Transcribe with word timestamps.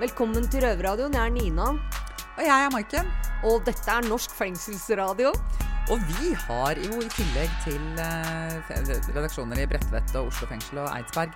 Velkommen 0.00 0.46
til 0.48 0.62
Røverradioen. 0.64 1.12
Jeg 1.12 1.28
er 1.28 1.32
Nina. 1.34 1.64
Og 2.38 2.40
jeg 2.40 2.64
er 2.64 2.70
Maiken. 2.72 3.10
Og 3.44 3.60
dette 3.66 3.90
er 3.92 4.06
Norsk 4.08 4.32
fengselsradio. 4.32 5.34
Og 5.92 6.00
vi 6.08 6.32
har 6.46 6.80
jo 6.80 7.02
i 7.04 7.10
tillegg 7.12 7.52
til 7.66 8.00
eh, 8.00 8.70
redaksjoner 9.12 9.60
i 9.60 9.66
Bredtvet 9.68 10.16
og 10.16 10.30
Oslo 10.30 10.48
fengsel 10.48 10.80
og 10.80 10.88
Eidsberg, 10.94 11.34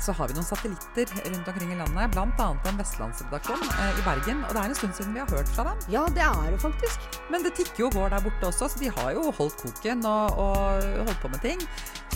så 0.00 0.14
har 0.16 0.30
vi 0.30 0.38
noen 0.38 0.48
satellitter 0.48 1.12
rundt 1.28 1.50
omkring 1.52 1.74
i 1.74 1.78
landet. 1.78 2.14
Bl.a. 2.16 2.48
en 2.72 2.80
vestlandsredaksjon 2.82 3.62
eh, 3.68 4.00
i 4.00 4.06
Bergen. 4.08 4.42
Og 4.48 4.56
det 4.56 4.64
er 4.64 4.72
en 4.72 4.78
stund 4.80 4.96
siden 4.98 5.14
vi 5.14 5.22
har 5.22 5.30
hørt 5.30 5.54
fra 5.54 5.68
dem. 5.68 5.84
Ja, 5.92 6.06
det 6.16 6.24
er 6.26 6.50
det 6.50 6.62
faktisk. 6.64 7.20
Men 7.30 7.46
det 7.46 7.54
tikker 7.60 7.84
jo 7.84 7.92
og 7.92 8.00
går 8.00 8.16
der 8.16 8.26
borte 8.26 8.50
også, 8.50 8.72
så 8.72 8.82
de 8.82 8.90
har 8.96 9.14
jo 9.14 9.30
holdt 9.38 9.62
koken 9.62 10.02
og, 10.02 10.34
og 10.34 10.90
holdt 11.04 11.22
på 11.22 11.30
med 11.30 11.46
ting. 11.46 11.62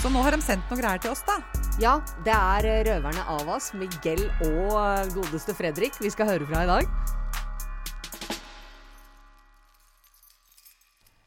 Så 0.03 0.11
nå 0.11 0.27
har 0.27 0.35
de 0.35 0.43
sendt 0.43 0.67
noen 0.73 0.83
greier 0.83 1.07
til 1.07 1.15
oss, 1.15 1.23
da. 1.29 1.39
Ja, 1.83 1.97
det 2.25 2.33
er 2.35 2.67
røverne 2.87 3.25
av 3.35 3.49
oss, 3.51 3.73
Miguel 3.75 4.23
og 4.47 4.75
eh, 4.79 5.09
godeste 5.17 5.55
Fredrik 5.59 5.97
vi 6.01 6.11
skal 6.13 6.29
høre 6.31 6.47
fra 6.47 6.63
i 6.63 6.69
dag. 6.71 6.91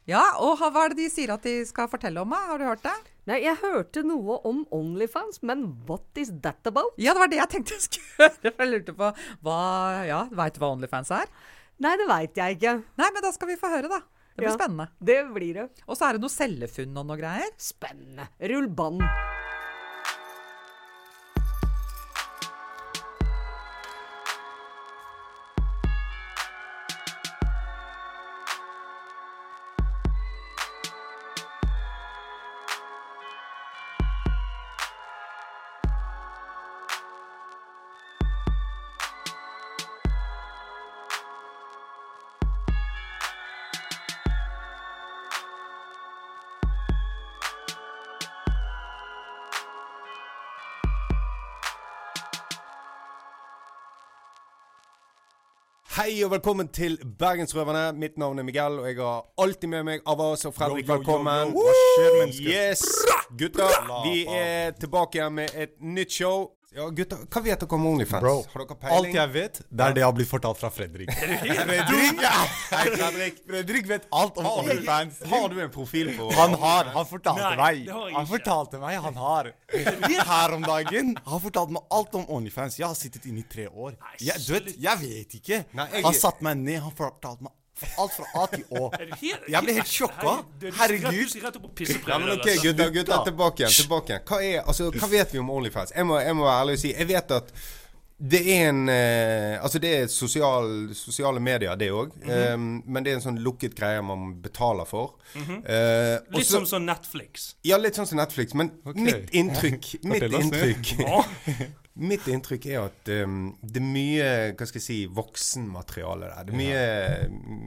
Ja, 0.08 0.22
og 0.40 0.56
hva 0.62 0.86
er 0.86 0.94
det 0.94 1.02
de 1.02 1.10
sier 1.12 1.34
at 1.34 1.44
de 1.44 1.52
skal 1.68 1.90
fortelle 1.92 2.22
om? 2.24 2.32
Har 2.32 2.56
du 2.56 2.64
hørt 2.64 2.80
det? 2.86 2.94
Nei, 3.28 3.42
jeg 3.44 3.58
hørte 3.60 4.00
noe 4.08 4.38
om 4.48 4.62
Onlyfans, 4.72 5.42
men 5.44 5.66
what 5.90 6.16
is 6.16 6.30
that 6.46 6.64
about? 6.70 6.94
Ja, 6.96 7.12
det 7.12 7.20
var 7.26 7.28
det 7.34 7.42
jeg 7.42 7.52
tenkte 7.52 7.76
jeg 7.76 7.84
skulle 7.84 8.14
høre. 8.24 8.54
Jeg 8.62 8.70
lurte 8.72 8.94
på 8.96 9.10
hva 9.44 9.58
Ja, 10.08 10.22
veit 10.32 10.56
du 10.56 10.62
hva 10.64 10.72
Onlyfans 10.78 11.12
er? 11.12 11.28
Nei, 11.84 11.92
det 12.00 12.08
veit 12.08 12.40
jeg 12.40 12.56
ikke. 12.56 12.72
Nei, 12.98 13.10
men 13.12 13.26
da 13.26 13.34
skal 13.36 13.52
vi 13.52 13.58
få 13.60 13.68
høre, 13.74 13.92
da. 13.92 14.00
Det 14.32 14.40
blir 14.46 14.48
Ja. 14.48 14.56
spennende. 14.56 14.88
Det 15.04 15.18
blir 15.34 15.60
det. 15.60 15.68
Og 15.84 15.98
så 15.98 16.08
er 16.08 16.16
det 16.16 16.24
noe 16.24 16.32
cellefunn 16.32 16.96
og 16.96 17.04
noe 17.10 17.20
greier. 17.20 17.52
Spennende. 17.60 18.30
Rull 18.48 18.70
bånd. 18.80 19.04
Hei 55.98 56.20
og 56.22 56.30
velkommen 56.30 56.68
til 56.70 56.92
Bergensrøverne. 57.18 57.92
Mitt 57.98 58.18
navn 58.22 58.38
er 58.38 58.44
Miguel, 58.46 58.76
og 58.78 58.86
jeg 58.86 58.96
har 59.02 59.24
alltid 59.42 59.68
med 59.68 59.82
meg 59.82 60.04
Avas 60.06 60.44
og 60.46 60.52
Fredrik. 60.54 60.84
Yo, 60.86 60.92
yo, 60.92 60.94
yo, 60.94 60.98
Velkommen. 60.98 61.50
Skjer? 62.36 62.52
Yes! 62.52 62.84
Gutter, 63.40 63.74
vi 64.04 64.20
er 64.30 64.76
tilbake 64.78 65.18
igjen 65.18 65.34
med 65.40 65.56
et 65.58 65.74
nytt 65.82 66.14
show. 66.14 66.52
Ja, 66.78 66.84
gutter, 66.94 67.24
hva 67.26 67.40
vet 67.42 67.58
dere 67.58 67.74
om 67.74 67.86
Onlyfans? 67.90 68.22
Bro, 68.22 68.34
har 68.52 68.62
dere 68.62 68.90
alt 68.94 69.16
jeg 69.16 69.30
vet, 69.34 69.56
det 69.66 69.82
er 69.82 69.94
det 69.96 70.02
jeg 70.04 70.06
har 70.06 70.14
blitt 70.14 70.28
fortalt 70.30 70.60
fra 70.60 70.68
Fredrik. 70.70 71.10
Fredrik, 71.18 72.20
Hei, 72.22 72.84
Fredrik. 72.92 73.40
Fredrik 73.48 73.88
vet 73.90 74.06
alt 74.14 74.38
om 74.38 74.46
OnlyFans. 74.52 75.18
Har 75.32 75.48
du 75.50 75.58
en 75.64 75.72
profil 75.74 76.12
på 76.14 76.28
Han 76.38 76.54
har. 76.62 76.92
Han 76.94 77.08
fortalte 77.10 77.50
Nei, 77.58 77.82
meg. 77.82 78.14
Han 78.14 78.30
fortalte 78.30 78.78
meg, 78.84 79.00
han 79.08 79.18
har. 79.18 79.50
Her 80.30 80.54
om 80.54 80.62
dagen. 80.62 81.16
Han 81.26 81.42
fortalte 81.42 81.74
meg 81.80 81.98
alt 81.98 82.14
om 82.20 82.30
OnlyFans. 82.38 82.78
Jeg 82.78 82.86
har 82.86 82.98
sittet 83.00 83.26
inne 83.26 83.42
i 83.42 83.48
tre 83.50 83.66
år. 83.66 83.98
Jeg, 84.22 84.38
du 84.46 84.54
vet, 84.54 84.70
jeg 84.78 85.02
vet 85.02 85.38
ikke. 85.40 85.64
Han 85.74 86.14
satte 86.14 86.46
meg 86.46 86.62
ned, 86.62 86.78
han 86.86 86.94
fortalte 86.94 87.48
meg 87.48 87.57
alt 87.98 88.12
fra 88.12 88.26
A 88.42 88.46
til 88.52 88.64
Å. 88.70 88.90
Jeg 89.22 89.62
ble 89.64 89.74
helt 89.78 89.90
sjokka. 89.92 90.36
Herregud. 90.80 91.34
Ja, 92.08 92.18
men 92.18 92.34
ok, 92.36 92.48
gutter, 92.62 92.90
gutter, 92.94 93.24
tilbake 93.24 93.64
igjen. 93.64 93.74
tilbake 93.82 94.14
igjen 94.14 94.24
Hva, 94.28 94.38
er, 94.42 94.62
altså, 94.66 94.90
hva 94.94 95.10
vet 95.10 95.34
vi 95.34 95.42
om 95.42 95.50
Onlyfans? 95.50 95.92
Jeg 95.96 96.06
må, 96.08 96.18
jeg 96.20 96.36
må 96.36 96.46
være 96.46 96.62
ærlig 96.64 96.78
og 96.78 96.82
si 96.82 96.94
Jeg 96.94 97.08
vet 97.10 97.36
at 97.38 97.52
det 98.18 98.40
er 98.50 98.68
en 98.72 98.88
eh, 98.90 99.62
Altså, 99.62 99.78
det 99.78 99.90
er 99.94 100.08
sosial, 100.10 100.88
sosiale 100.98 101.40
medier, 101.40 101.76
det 101.78 101.90
òg. 101.94 102.16
men 102.26 103.04
det 103.04 103.12
er 103.12 103.20
en 103.20 103.22
sånn 103.28 103.38
lukket 103.44 103.76
greie 103.78 104.02
man 104.02 104.32
betaler 104.42 104.84
for. 104.84 105.14
Mm 105.34 105.44
-hmm. 105.44 105.60
uh, 105.62 106.36
Litt 106.36 106.46
så- 106.46 106.52
som 106.58 106.66
sånn 106.66 106.86
Netflix. 106.86 107.54
Ja, 107.62 107.76
litt 107.76 107.94
sånn 107.94 108.06
som 108.06 108.18
Netflix. 108.18 108.54
Men 108.54 108.72
mitt 108.94 109.30
inntrykk 109.30 109.94
Mitt 110.02 110.22
inntrykk 110.22 110.98
Mitt 111.98 112.28
inntrykk 112.30 112.66
er 112.70 112.84
at 112.84 113.08
um, 113.26 113.38
det 113.58 113.80
er 113.80 113.84
mye 113.84 114.26
hva 114.54 114.66
skal 114.68 114.78
jeg 114.78 114.84
si, 114.84 114.98
voksenmateriale 115.10 116.28
der. 116.30 116.44
Det 116.46 116.52
er 116.54 116.58
mye, 116.60 116.82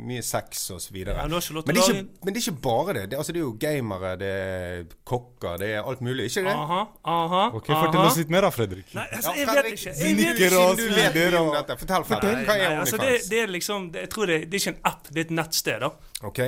mye 0.08 0.24
sex 0.24 0.62
videre. 0.94 1.18
Ja, 1.20 1.28
men, 1.28 2.08
men 2.24 2.32
det 2.32 2.40
er 2.40 2.46
ikke 2.46 2.62
bare 2.64 2.96
det. 2.96 3.04
Det, 3.12 3.18
altså, 3.20 3.34
det 3.36 3.42
er 3.42 3.46
jo 3.46 3.54
gamere, 3.60 4.14
det 4.22 4.30
er 4.32 4.86
kokker, 5.08 5.58
det 5.60 5.72
er 5.76 5.82
alt 5.84 6.04
mulig. 6.06 6.30
Ikke 6.30 6.46
det? 6.48 6.54
Aha, 6.56 6.82
aha. 7.16 7.42
Ok, 7.60 7.68
Fortell 7.72 8.06
oss 8.06 8.20
litt 8.22 8.32
mer 8.32 8.48
da, 8.48 8.52
Fredrik. 8.56 8.94
Nei, 8.96 9.08
altså, 9.18 9.34
Ja, 9.36 9.42
jeg 9.42 9.58
vet 9.58 9.72
ikke. 9.74 9.96
Jeg 10.00 10.18
vet 10.22 10.42
ikke. 10.46 10.62
Du 10.80 10.86
vet 10.96 11.20
mye 11.20 11.42
om 11.42 11.52
dette. 11.58 11.78
Fortell, 11.82 12.08
Fredrik. 12.08 12.38
Nei, 12.38 12.46
Hva 12.48 12.56
er 12.56 12.66
OnlyFans? 12.70 12.86
altså, 12.86 13.02
det, 13.04 13.18
det 13.34 13.42
er 13.44 13.52
liksom 13.58 13.90
det, 13.92 14.06
Jeg 14.08 14.14
tror 14.16 14.32
det, 14.32 14.40
det 14.48 14.58
er 14.58 14.64
ikke 14.64 14.76
en 14.78 14.82
app, 14.94 15.12
det 15.12 15.20
er 15.20 15.28
et 15.28 15.36
nettsted. 15.42 15.84
da 15.84 15.92
Ok. 16.32 16.40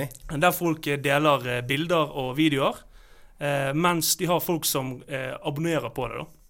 Der 0.46 0.54
folk 0.54 0.86
eh, 0.88 1.00
deler 1.02 1.48
eh, 1.58 1.60
bilder 1.66 2.16
og 2.24 2.32
videoer, 2.38 2.80
eh, 3.40 3.72
mens 3.74 4.14
de 4.20 4.28
har 4.30 4.40
folk 4.44 4.64
som 4.68 4.96
eh, 5.08 5.34
abonnerer 5.44 5.92
på 5.94 6.08
det. 6.08 6.22
da 6.24 6.43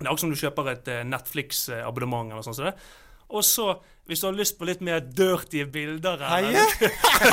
Det 0.00 0.06
er 0.06 0.10
akkurat 0.14 0.22
som 0.24 0.32
du 0.32 0.40
kjøper 0.40 0.68
et 0.72 0.88
eh, 0.88 1.04
Netflix-abonnement. 1.04 2.32
eller 2.32 2.44
sånn 2.46 2.56
som 2.56 2.70
det. 2.70 2.76
Og 3.36 3.44
så, 3.44 3.66
hvis 4.08 4.22
du 4.22 4.26
har 4.26 4.34
lyst 4.34 4.56
på 4.58 4.66
litt 4.66 4.80
mer 4.82 5.02
dirty 5.04 5.62
bilder, 5.70 6.22
eller, 6.24 6.72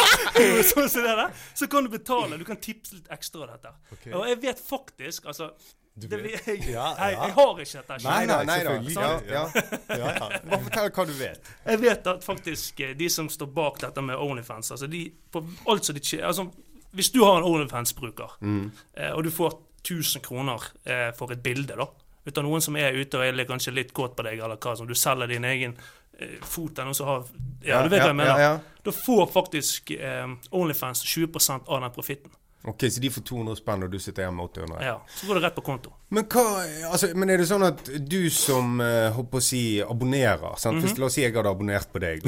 sånn 0.72 0.90
som 0.92 1.06
det 1.06 1.16
der, 1.16 1.32
så 1.56 1.70
kan 1.72 1.88
du 1.88 1.94
betale. 1.94 2.38
Du 2.38 2.44
kan 2.46 2.60
tipse 2.62 3.00
litt 3.00 3.08
ekstra 3.14 3.46
av 3.46 3.54
dette. 3.56 3.72
Okay. 3.96 4.12
Og 4.12 4.28
jeg 4.28 4.40
vet 4.44 4.62
faktisk 4.62 5.30
altså 5.32 5.54
Du 5.98 6.06
det, 6.12 6.20
jeg, 6.36 6.60
Ja, 6.70 6.92
ja. 7.00 7.08
jeg 7.16 7.34
har 7.40 7.62
ikke 7.64 7.80
dette. 7.80 8.00
Nei, 8.04 8.20
nei, 8.30 8.36
nei, 8.36 8.44
nei 8.46 8.58
da. 8.68 8.76
selvfølgelig. 8.76 9.32
Ja, 9.32 9.46
ja. 9.48 10.02
Ja, 10.04 10.12
ja. 10.20 10.42
Bare 10.52 10.64
fortell 10.68 10.92
hva 11.00 11.06
du 11.08 11.14
vet. 11.18 11.54
Jeg 11.72 11.82
vet 11.82 12.10
at 12.14 12.28
faktisk 12.28 12.84
eh, 12.86 12.92
de 13.00 13.08
som 13.10 13.32
står 13.32 13.50
bak 13.56 13.80
dette 13.88 14.04
med 14.06 14.20
Onlyfans 14.28 14.76
altså 14.76 14.92
de, 14.92 15.08
på 15.32 15.42
altså, 15.66 15.96
de, 15.96 16.04
altså, 16.20 16.52
Hvis 16.92 17.10
du 17.16 17.24
har 17.24 17.40
en 17.40 17.48
Onlyfans-bruker, 17.48 18.38
mm. 18.42 18.68
og 19.16 19.24
du 19.26 19.32
får 19.32 19.58
1000 19.82 20.22
kroner 20.22 20.62
eh, 20.86 21.10
for 21.18 21.32
et 21.34 21.42
bilde 21.44 21.76
da, 21.80 21.88
ut 22.28 22.38
av 22.38 22.44
noen 22.48 22.62
som 22.62 22.76
er 22.80 22.94
ute 23.00 23.18
og 23.18 23.24
er 23.26 23.34
litt- 23.38 23.48
kanskje 23.50 23.74
litt 23.74 23.94
kåt 23.96 24.16
på 24.18 24.24
deg, 24.28 24.40
eller 24.40 24.58
hva 24.58 24.76
som 24.78 24.88
du 24.88 24.94
selger 24.96 25.28
din 25.32 25.46
egen 25.48 25.78
eh, 26.20 26.38
fot 26.44 26.74
eller 26.78 26.92
noe 26.92 26.98
som 26.98 27.08
har 27.08 27.24
Ja, 27.64 27.82
du 27.84 27.90
vet 27.90 28.02
hva 28.04 28.12
jeg 28.14 28.16
mener. 28.20 28.40
Ja, 28.40 28.52
ja. 28.58 28.82
Da 28.84 28.92
får 28.92 29.32
faktisk 29.34 29.92
eh, 29.98 30.28
Onlyfans 30.52 31.04
20% 31.06 31.68
av 31.68 31.82
den 31.82 31.92
profitten. 31.96 32.32
Ok, 32.68 32.84
så 32.92 33.00
de 33.00 33.08
får 33.14 33.24
200 33.24 33.56
spenn, 33.62 33.84
og 33.86 33.92
du 33.94 34.00
sitter 34.02 34.26
hjemme 34.26 34.42
med 34.42 34.50
800? 34.50 34.80
Ja, 34.84 34.96
så 35.16 35.28
går 35.30 35.38
det 35.38 35.44
rett 35.46 35.56
på 35.56 35.62
konto. 35.64 35.92
Men, 36.12 36.26
hva, 36.28 36.42
altså, 36.90 37.08
men 37.16 37.30
er 37.32 37.40
det 37.40 37.46
sånn 37.48 37.64
at 37.64 37.80
du 38.12 38.26
som 38.34 38.82
uh, 38.82 39.08
håper 39.16 39.40
å 39.40 39.44
si 39.46 39.62
abonnerer 39.86 40.58
sant? 40.60 40.76
Mhm. 40.82 40.84
Hvis, 40.84 40.98
La 41.00 41.08
oss 41.08 41.16
si 41.16 41.24
jeg 41.24 41.36
hadde 41.38 41.54
abonnert 41.54 41.88
på 41.94 42.02
deg. 42.04 42.26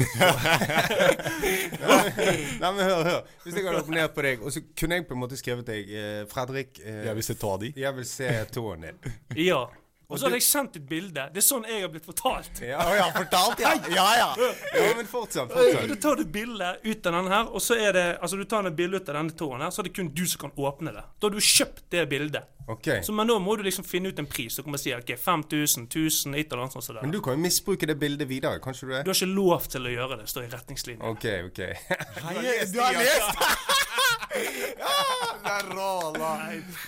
Nei, 1.50 2.70
men 2.72 2.80
hør, 2.84 3.02
hør. 3.04 3.20
Hvis 3.44 3.56
jeg 3.58 3.66
hadde 3.66 3.82
abonnert 3.82 4.14
på 4.16 4.24
deg, 4.24 4.42
og 4.44 4.54
så 4.54 4.62
kunne 4.78 4.98
jeg 5.00 5.06
på 5.10 5.16
en 5.16 5.22
måte 5.26 5.38
skrevet 5.40 5.66
deg 5.68 5.92
eh, 5.92 6.22
Fredrik 6.30 6.80
eh, 6.84 7.02
Jeg 7.10 7.18
vil 7.20 7.26
se 7.26 7.36
tåa 7.40 7.60
di. 7.62 7.72
jeg 7.76 7.96
vil 8.00 8.08
se 8.08 8.30
tåen 8.54 8.86
din. 8.88 9.14
Ja. 9.44 9.62
Og 10.10 10.18
så 10.18 10.26
hadde 10.26 10.40
jeg 10.40 10.46
sendt 10.46 10.76
et 10.80 10.86
bilde. 10.90 11.26
Det 11.30 11.38
er 11.38 11.46
sånn 11.46 11.66
jeg 11.70 11.84
har 11.84 11.90
blitt 11.92 12.06
fortalt. 12.08 12.62
Ja, 12.66 12.82
ja, 12.98 13.06
fortalt, 13.14 13.62
ja. 13.62 13.74
Ja, 13.94 14.06
ja. 14.18 14.28
ja 14.74 14.92
men 14.98 15.06
fortsatt. 15.08 15.52
Da 15.52 15.62
fortsatt. 15.62 16.00
tar 16.02 16.18
du 16.18 16.24
bilde 16.26 16.70
ut 16.82 17.06
av 17.06 17.18
denne 17.18 17.34
her, 17.34 17.50
og 17.50 17.62
så 17.62 17.78
er 17.78 17.94
det 17.96 18.06
Altså 18.20 18.36
du 18.36 18.44
tar 18.48 18.66
et 18.66 18.76
bilde 18.76 18.98
ut 18.98 19.08
av 19.08 19.20
denne 19.20 19.36
tåen 19.38 19.62
her, 19.62 19.70
så 19.70 19.82
er 19.82 19.88
det 19.88 19.94
kun 19.96 20.10
du 20.14 20.24
som 20.26 20.48
kan 20.48 20.56
åpne 20.58 20.94
det. 20.96 21.04
Da 21.20 21.28
har 21.28 21.36
du 21.36 21.44
kjøpt 21.44 21.86
det 21.94 22.08
bildet. 22.10 22.56
Ok. 22.70 22.88
Så, 23.02 23.12
men 23.12 23.26
nå 23.26 23.38
må 23.42 23.56
du 23.58 23.64
liksom 23.66 23.86
finne 23.86 24.12
ut 24.12 24.18
en 24.22 24.28
pris. 24.30 24.54
Du 24.56 24.62
kommer 24.62 24.78
si 24.78 24.92
ok, 24.94 25.14
5000, 25.18 25.88
1000, 25.88 26.36
et 26.38 26.52
eller 26.52 26.64
annet 26.64 26.76
sånt. 26.76 26.86
som 26.86 26.98
Men 27.00 27.14
du 27.14 27.20
kan 27.24 27.34
jo 27.34 27.42
misbruke 27.42 27.88
det 27.88 27.96
bildet 27.98 28.28
videre, 28.30 28.60
kan 28.62 28.76
ikke 28.76 28.86
du 28.86 28.92
det? 28.94 29.04
Du 29.06 29.10
har 29.10 29.18
ikke 29.18 29.34
lov 29.34 29.70
til 29.72 29.88
å 29.88 29.94
gjøre 29.94 30.20
det, 30.20 30.28
står 30.30 30.46
i 30.46 30.50
retningslinjene. 30.54 31.10
Ok, 31.10 31.26
ok. 31.50 31.60
Du 32.70 32.82
har 32.82 32.98
lest? 32.98 33.88
Det 34.30 35.50
er 35.50 35.70
rå. 35.74 35.90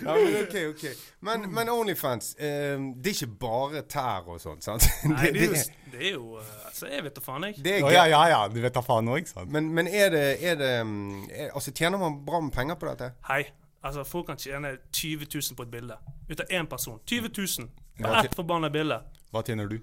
Ja, 0.04 0.14
men 0.14 0.36
ok, 0.42 0.56
ok. 0.68 0.84
Men, 1.20 1.54
men 1.54 1.68
Onlyfans, 1.68 2.36
um, 2.38 2.94
det 3.02 3.10
er 3.10 3.16
ikke 3.16 3.26
bare 3.40 3.82
tær 3.90 4.28
og 4.30 4.40
sånt, 4.40 4.64
sant? 4.64 4.86
Nei, 5.10 5.30
det 5.34 5.42
er 5.42 5.46
jo, 5.50 5.54
det, 5.56 5.92
det 5.92 6.04
er 6.06 6.12
jo 6.12 6.36
eh, 6.38 6.52
Altså, 6.66 6.86
jeg 6.92 7.04
vet 7.04 7.16
da 7.16 7.24
faen, 7.24 7.48
jeg. 7.48 7.58
det 7.64 7.74
er 7.78 7.90
ja, 7.92 8.04
ja, 8.10 8.22
ja. 8.30 8.42
Du 8.52 8.60
vet 8.62 8.74
da 8.74 8.82
faen 8.86 9.10
òg, 9.10 9.26
sant? 9.30 9.50
Men, 9.52 9.72
men 9.74 9.90
er 9.90 10.12
det, 10.14 10.26
er 10.44 10.60
det 10.60 10.72
mm, 10.86 11.24
er, 11.30 11.50
Altså, 11.50 11.74
tjener 11.74 11.98
man 11.98 12.20
bra 12.26 12.40
med 12.40 12.54
penger 12.54 12.78
på 12.78 12.90
dette? 12.90 13.12
Hei. 13.28 13.42
Altså, 13.82 14.04
folk 14.06 14.28
kan 14.30 14.38
tjene 14.38 14.76
20 14.92 15.26
000 15.34 15.56
på 15.58 15.66
et 15.66 15.70
bilde. 15.72 15.96
Ut 16.30 16.40
av 16.40 16.46
én 16.54 16.68
person. 16.70 17.00
20 17.06 17.32
000 17.58 17.70
på 17.98 18.12
ett 18.22 18.34
forbanna 18.38 18.70
bilde. 18.70 19.00
Hva 19.34 19.42
tjener 19.42 19.66
du? 19.66 19.80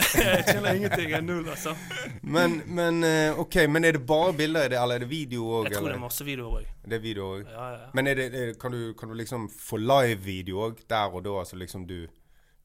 Jeg 0.00 0.44
kjenner 0.46 0.76
ingenting. 0.78 1.10
Jeg 1.10 1.18
er 1.18 1.24
null, 1.26 1.48
altså. 1.48 1.74
Men, 2.22 2.60
men 2.66 3.04
eh, 3.06 3.38
ok, 3.38 3.56
men 3.70 3.84
er 3.84 3.98
det 3.98 4.02
bare 4.06 4.34
bilder 4.38 4.76
eller 4.80 4.98
er 4.98 5.04
det 5.04 5.10
video 5.10 5.46
òg? 5.60 5.70
Jeg 5.70 5.78
tror 5.78 5.88
det 5.90 5.96
er 5.96 6.02
masse 6.02 6.26
videoer 6.26 6.60
òg. 6.60 6.68
Det 6.84 6.98
er 6.98 7.02
video 7.04 7.30
òg. 7.36 7.48
Ja, 7.48 7.70
ja. 7.76 7.88
Men 7.94 8.10
er 8.10 8.20
det, 8.20 8.28
er, 8.34 8.52
kan, 8.60 8.74
du, 8.74 8.92
kan 8.98 9.12
du 9.12 9.18
liksom 9.18 9.48
få 9.52 9.80
live-video 9.80 10.62
òg 10.68 10.84
der 10.90 11.16
og 11.16 11.24
da? 11.26 11.40
Altså 11.44 11.60
liksom 11.60 11.86
du, 11.88 12.04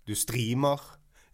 du 0.08 0.16
streamer? 0.16 0.84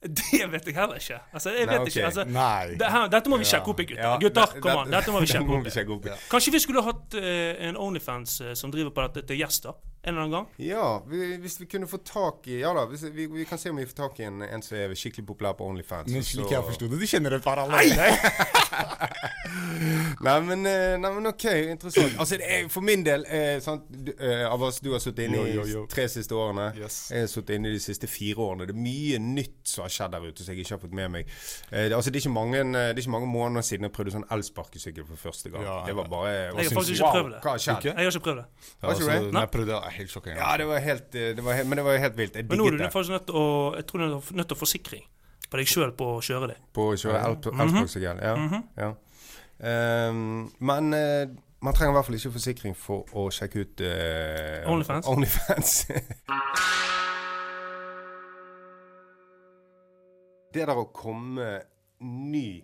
Det 0.02 0.48
vet 0.50 0.66
jeg 0.66 0.74
heller 0.74 0.98
ikke. 0.98 1.20
Altså, 1.30 1.52
jeg 1.54 1.66
Nei, 1.68 1.74
vet 1.74 1.82
okay. 1.82 1.92
ikke. 1.92 2.06
Altså, 2.06 2.24
Nei. 2.26 2.78
det 2.80 2.88
her, 2.90 3.08
dette 3.14 3.30
må 3.30 3.38
vi 3.38 3.46
sjekke 3.46 3.70
opp 3.70 3.82
i, 3.84 3.86
gutter. 3.92 4.02
Ja, 4.02 4.16
gutter, 4.18 4.56
kom 4.58 4.80
an. 4.82 4.94
Dette 4.96 5.14
må 5.14 5.22
vi 5.22 5.30
sjekke 5.30 5.58
opp 5.58 5.68
i. 5.68 5.74
sjekke 5.76 5.94
opp 5.94 6.08
i. 6.10 6.16
Kanskje 6.32 6.54
vi 6.56 6.62
skulle 6.64 6.82
hatt 6.88 7.18
uh, 7.22 7.52
en 7.68 7.78
Onlyfans 7.78 8.40
uh, 8.42 8.54
som 8.58 8.74
driver 8.74 8.96
på 8.96 9.06
dette 9.06 9.28
til 9.30 9.44
gjester 9.44 9.78
en 10.04 10.10
eller 10.14 10.22
annen 10.22 10.32
gang? 10.32 10.48
Ja, 10.58 10.86
vi, 11.08 11.36
hvis 11.44 11.60
vi 11.62 11.66
kunne 11.70 11.88
få 11.88 11.98
tak 12.06 12.48
i 12.50 12.60
Ja 12.64 12.72
da, 12.74 12.86
hvis, 12.90 13.04
vi, 13.14 13.28
vi 13.30 13.44
kan 13.46 13.60
se 13.62 13.70
om 13.70 13.78
vi 13.78 13.86
får 13.86 13.98
tak 14.00 14.20
i 14.20 14.24
en, 14.26 14.42
en 14.42 14.62
som 14.66 14.78
er 14.78 14.96
skikkelig 14.98 15.28
populær 15.30 15.54
på 15.60 15.68
Onlyfans. 15.70 16.10
Men 16.10 16.24
så- 16.24 16.40
slik 16.40 16.52
jeg 16.56 16.64
forsto 16.66 16.88
det, 16.90 16.98
du 17.00 17.06
kjenner 17.06 17.36
et 17.38 17.44
par 17.46 17.62
allerede. 17.62 18.10
Nei, 20.22 20.36
men, 20.46 20.66
eh, 20.66 20.96
nei, 21.02 21.10
men 21.16 21.28
OK, 21.32 21.46
interessant. 21.72 22.14
Altså, 22.20 22.38
det 22.40 22.48
er, 22.48 22.68
for 22.72 22.86
min 22.86 23.04
del 23.06 23.24
eh, 23.28 23.58
sant, 23.64 23.88
du, 23.90 24.12
eh, 24.14 24.44
Av 24.48 24.62
oss 24.64 24.80
du 24.84 24.92
har 24.94 25.02
sittet 25.04 25.28
inne 25.28 25.42
i 25.50 25.56
i 25.58 25.86
tre 25.92 26.06
siste 26.12 26.36
årene. 26.38 26.68
Yes. 26.78 27.00
Jeg 27.12 27.26
har 27.26 27.32
sittet 27.32 27.56
inne 27.58 27.72
i 27.72 27.76
de 27.76 27.82
siste 27.84 28.10
fire 28.12 28.46
årene. 28.46 28.68
Det 28.70 28.76
er 28.76 28.82
mye 28.82 29.20
nytt 29.24 29.72
som 29.74 29.86
har 29.86 29.94
skjedd 29.94 30.16
der 30.16 30.28
ute 30.28 30.46
som 30.46 30.54
jeg 30.54 30.66
ikke 30.66 30.76
har 30.76 30.82
fått 30.84 30.96
med 31.02 31.14
meg. 31.16 31.32
Eh, 31.72 31.88
det, 31.90 31.96
altså, 31.98 32.14
det, 32.14 32.22
er 32.22 32.26
ikke 32.26 32.36
mange, 32.36 32.62
eh, 32.62 32.90
det 32.92 33.00
er 33.00 33.04
ikke 33.06 33.16
mange 33.18 33.32
måneder 33.32 33.68
siden 33.68 33.88
jeg 33.88 33.96
prøvde 33.98 34.16
sånn 34.18 34.28
elsparkesykkel 34.38 35.08
for 35.10 35.24
første 35.30 35.54
gang. 35.54 35.66
Ja, 35.68 35.78
det 35.88 35.96
var 35.98 36.12
bare 36.12 36.34
Jeg 36.36 36.52
har 36.60 36.76
faktisk 36.80 36.98
ikke 36.98 37.14
prøvd 37.18 37.32
det. 37.36 37.42
Hva 37.46 37.56
har 37.56 37.64
skjedd? 37.66 37.90
Jeg 37.92 37.98
har 38.00 38.12
ikke 38.12 38.26
prøvd 38.28 38.44
det. 38.44 38.48
Ja, 38.62 38.82
det? 38.82 38.92
Altså, 38.92 39.10
jeg 39.12 39.54
prøvde, 39.56 39.72
det 39.72 39.80
var 39.80 39.96
helt 39.98 40.16
sjokkerende. 40.16 40.44
Ja, 40.44 40.52
det 40.62 40.70
var 40.72 40.86
helt, 40.90 41.16
eh, 41.16 41.32
det 41.38 41.48
var 41.48 41.60
helt 41.60 41.72
Men 41.72 41.82
det 41.82 41.86
var 41.88 41.98
helt 42.06 42.18
vilt. 42.18 42.36
Jeg 42.36 42.48
Men 42.50 42.62
nå 42.62 42.68
er 42.72 42.78
du 42.78 42.86
faktisk 42.92 43.16
nødt 43.18 43.26
til 43.28 43.42
å 43.42 43.48
Jeg 43.76 43.88
tror 43.88 44.00
du 44.00 44.06
er 44.06 44.38
nødt 44.42 44.48
til 44.52 44.56
å 44.56 44.60
få 44.60 44.66
forsikring 44.66 45.08
på 45.52 45.60
deg 45.60 45.68
sjøl 45.68 45.92
på 46.00 46.08
å 46.16 46.20
kjøre 46.24 46.54
det. 46.54 46.60
På 46.72 46.92
å 46.94 47.00
kjøre 47.00 47.20
el- 47.28 47.36
elsparkesykkel. 47.52 48.22
Ja. 48.24 48.62
ja. 48.80 48.92
Ehm, 49.64 50.50
men 50.60 50.94
eh, 50.98 51.28
man 51.62 51.74
trenger 51.78 51.92
i 51.94 51.96
hvert 51.98 52.06
fall 52.08 52.18
ikke 52.18 52.32
forsikring 52.38 52.76
for 52.78 53.06
å 53.14 53.30
sjekke 53.34 53.60
ut 53.62 53.82
uh, 53.86 54.66
Onlyfans? 54.72 55.06
Onlyfans. 55.12 55.72
det 60.54 60.66
der 60.66 60.78
å 60.82 60.90
komme 60.90 61.62
ny 62.02 62.64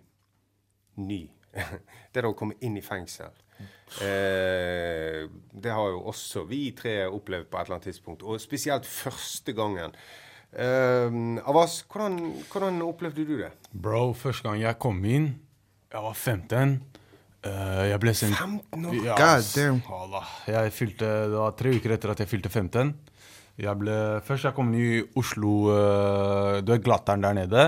Ny. 0.97 1.19
Det 2.13 2.17
der 2.23 2.25
å 2.31 2.33
komme 2.33 2.55
inn 2.65 2.77
i 2.79 2.81
fengsel. 2.81 3.29
Eh, 4.01 5.25
det 5.29 5.73
har 5.73 5.91
jo 5.93 5.99
også 6.09 6.43
vi 6.49 6.71
tre 6.77 7.05
opplevd 7.05 7.47
på 7.49 7.57
et 7.57 7.67
eller 7.67 7.77
annet 7.77 7.89
tidspunkt. 7.91 8.25
Og 8.25 8.41
spesielt 8.41 8.85
første 8.89 9.53
gangen. 9.57 9.93
Eh, 10.53 11.17
Avas, 11.45 11.83
hvordan, 11.91 12.17
hvordan 12.51 12.81
opplevde 12.85 13.25
du 13.29 13.35
det? 13.43 13.51
Bro, 13.71 14.13
første 14.17 14.49
gang 14.49 14.61
jeg 14.61 14.79
kom 14.81 15.05
inn, 15.05 15.35
jeg 15.87 16.03
var 16.03 16.15
15. 16.15 16.77
Uh, 17.47 17.83
jeg 17.87 17.99
ble 18.03 18.13
sendt 18.17 18.35
15 18.35 18.87
år? 18.89 18.95
Ja, 19.05 19.17
God 19.19 19.51
damn. 19.55 19.81
Allah. 19.97 20.31
Jeg 20.51 20.73
fylte, 20.75 21.11
det 21.31 21.39
var 21.39 21.53
tre 21.59 21.75
uker 21.77 21.93
etter 21.95 22.11
at 22.11 22.23
jeg 22.23 22.31
fylte 22.31 22.51
15. 22.51 22.93
Jeg 23.57 23.79
ble, 23.79 23.97
først 24.27 24.49
jeg 24.49 24.57
kom 24.57 24.73
inn 24.73 24.81
i 24.83 25.03
Oslo, 25.17 25.53
uh, 25.71 26.57
du 26.61 26.73
er 26.75 26.83
glatteren 26.83 27.23
der 27.23 27.37
nede. 27.37 27.67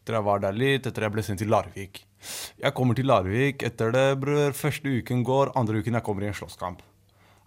Etter 0.00 0.16
jeg 0.16 0.26
var 0.26 0.40
der 0.42 0.56
litt, 0.56 0.88
etter 0.88 1.04
jeg 1.04 1.14
ble 1.14 1.24
sendt 1.26 1.44
til 1.44 1.52
Larvik. 1.52 2.04
Jeg 2.58 2.74
kommer 2.74 2.96
til 2.98 3.06
Larvik 3.06 3.62
etter 3.66 3.92
det, 3.94 4.06
bror. 4.22 4.56
Første 4.56 4.94
uken 5.02 5.20
går, 5.26 5.52
andre 5.58 5.82
uken 5.82 6.00
jeg 6.00 6.06
kommer 6.06 6.24
i 6.24 6.30
en 6.32 6.38
slåsskamp. 6.38 6.80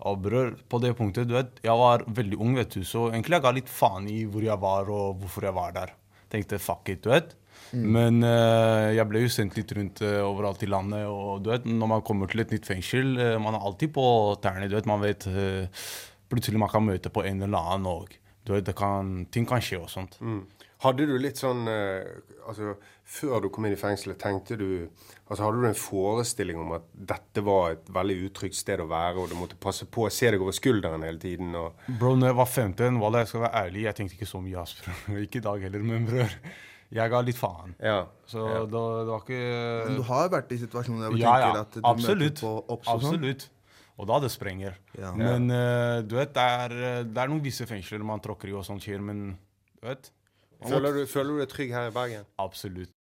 Og 0.07 0.21
bror, 0.21 0.53
på 0.69 0.79
det 0.81 0.93
punktet, 0.97 1.27
du 1.29 1.35
vet, 1.35 1.57
jeg 1.65 1.77
var 1.77 2.05
veldig 2.07 2.37
ung, 2.41 2.55
vet 2.57 2.77
du, 2.77 2.85
så 2.87 3.09
egentlig 3.09 3.37
jeg 3.37 3.45
ga 3.45 3.57
litt 3.57 3.69
faen 3.69 4.07
i 4.09 4.21
hvor 4.29 4.45
jeg 4.45 4.61
var 4.61 4.89
og 4.93 5.19
hvorfor 5.21 5.49
jeg 5.49 5.57
var 5.57 5.75
der. 5.75 5.93
Tenkte 6.31 6.61
fuck 6.61 6.89
it, 6.93 7.03
du 7.03 7.11
vet. 7.11 7.35
Men 7.73 8.19
uh, 8.25 8.91
jeg 8.91 9.07
ble 9.07 9.23
jo 9.23 9.31
sendt 9.31 9.57
litt 9.59 9.71
rundt 9.77 10.01
uh, 10.03 10.21
overalt 10.27 10.63
i 10.65 10.69
landet, 10.69 11.05
og 11.07 11.43
du 11.43 11.51
vet, 11.53 11.67
når 11.67 11.91
man 11.95 12.05
kommer 12.07 12.31
til 12.31 12.43
et 12.43 12.55
nytt 12.55 12.67
fengsel, 12.67 13.13
uh, 13.19 13.35
man 13.41 13.55
er 13.55 13.67
alltid 13.67 13.93
på 13.95 14.07
tærne, 14.43 14.67
du 14.67 14.75
vet, 14.75 14.89
man 14.89 15.03
vet 15.03 15.27
plutselig 16.31 16.59
man 16.59 16.71
kan 16.71 16.83
møte 16.85 17.11
på 17.11 17.23
en 17.27 17.43
eller 17.47 17.75
annen, 17.75 18.17
vet, 18.51 18.73
ting 19.31 19.47
kan 19.47 19.63
skje 19.63 19.79
og 19.83 19.91
sånt. 19.91 20.19
Hadde 20.81 21.05
du 21.05 21.13
litt 21.21 21.37
sånn 21.37 21.67
Altså, 21.69 22.71
før 23.05 23.43
du 23.43 23.51
kom 23.53 23.67
inn 23.67 23.75
i 23.75 23.77
fengselet, 23.77 24.17
tenkte 24.17 24.55
du 24.57 24.87
Altså, 25.27 25.43
hadde 25.43 25.59
du 25.61 25.67
en 25.69 25.77
forestilling 25.77 26.57
om 26.57 26.71
at 26.79 26.87
dette 27.11 27.43
var 27.45 27.75
et 27.75 27.91
veldig 27.93 28.15
utrygt 28.25 28.57
sted 28.57 28.81
å 28.81 28.87
være, 28.89 29.21
og 29.21 29.29
du 29.29 29.37
måtte 29.37 29.59
passe 29.61 29.85
på 29.85 30.07
å 30.07 30.11
se 30.11 30.31
deg 30.33 30.41
over 30.41 30.57
skulderen 30.57 31.05
hele 31.05 31.21
tiden, 31.21 31.53
og 31.55 31.85
Bro, 31.85 32.15
når 32.17 32.31
jeg 32.31 32.39
var 32.41 32.49
15, 32.49 32.99
wallah, 33.03 33.21
jeg 33.21 33.31
skal 33.31 33.45
være 33.45 33.61
ærlig, 33.67 33.85
jeg 33.85 33.99
tenkte 33.99 34.17
ikke 34.17 34.31
så 34.33 34.41
mye, 34.41 34.65
ass. 34.65 34.73
Ikke 35.27 35.39
i 35.39 35.45
dag 35.45 35.67
heller, 35.67 35.85
men 35.85 36.09
bror, 36.09 36.35
jeg 36.91 37.11
ga 37.13 37.21
litt 37.23 37.39
faen. 37.39 37.73
Ja. 37.79 38.03
Så 38.27 38.43
det, 38.43 38.69
det 38.71 39.09
var 39.11 39.23
ikke... 39.23 39.41
Men 39.87 39.97
du 39.99 40.05
har 40.09 40.29
vært 40.33 40.51
i 40.51 40.59
situasjoner 40.59 41.07
hvor 41.07 41.17
du 41.17 41.21
Ja, 41.23 41.33
ja, 41.39 41.49
tenker 41.51 41.61
at 41.63 41.75
du 41.77 41.87
absolutt. 41.87 42.41
møter 42.41 42.43
på 42.43 42.53
obs 42.75 42.87
og 42.87 43.03
sånn? 43.05 43.15
Absolutt. 43.15 43.45
Og 44.01 44.07
da 44.09 44.17
det 44.23 44.31
sprenger. 44.33 44.79
Ja. 44.97 45.11
Men 45.15 45.51
uh, 45.53 45.99
du 46.03 46.15
vet, 46.17 46.33
det 46.35 46.47
er, 46.63 46.75
det 47.05 47.21
er 47.21 47.31
noen 47.31 47.43
visse 47.43 47.67
fengsler 47.69 48.03
man 48.07 48.23
tråkker 48.23 48.49
i 48.51 48.55
og 48.57 48.65
sånt 48.67 48.83
skjer, 48.83 49.03
men 49.03 49.31
du 49.77 49.85
vet 49.87 50.11
Føler 50.61 50.93
du, 50.93 51.05
føler 51.09 51.33
du 51.33 51.41
deg 51.41 51.49
trygg 51.49 51.71
her 51.73 51.87
i 51.89 51.93
Bergen? 51.95 52.25
Absolutt. 52.41 52.91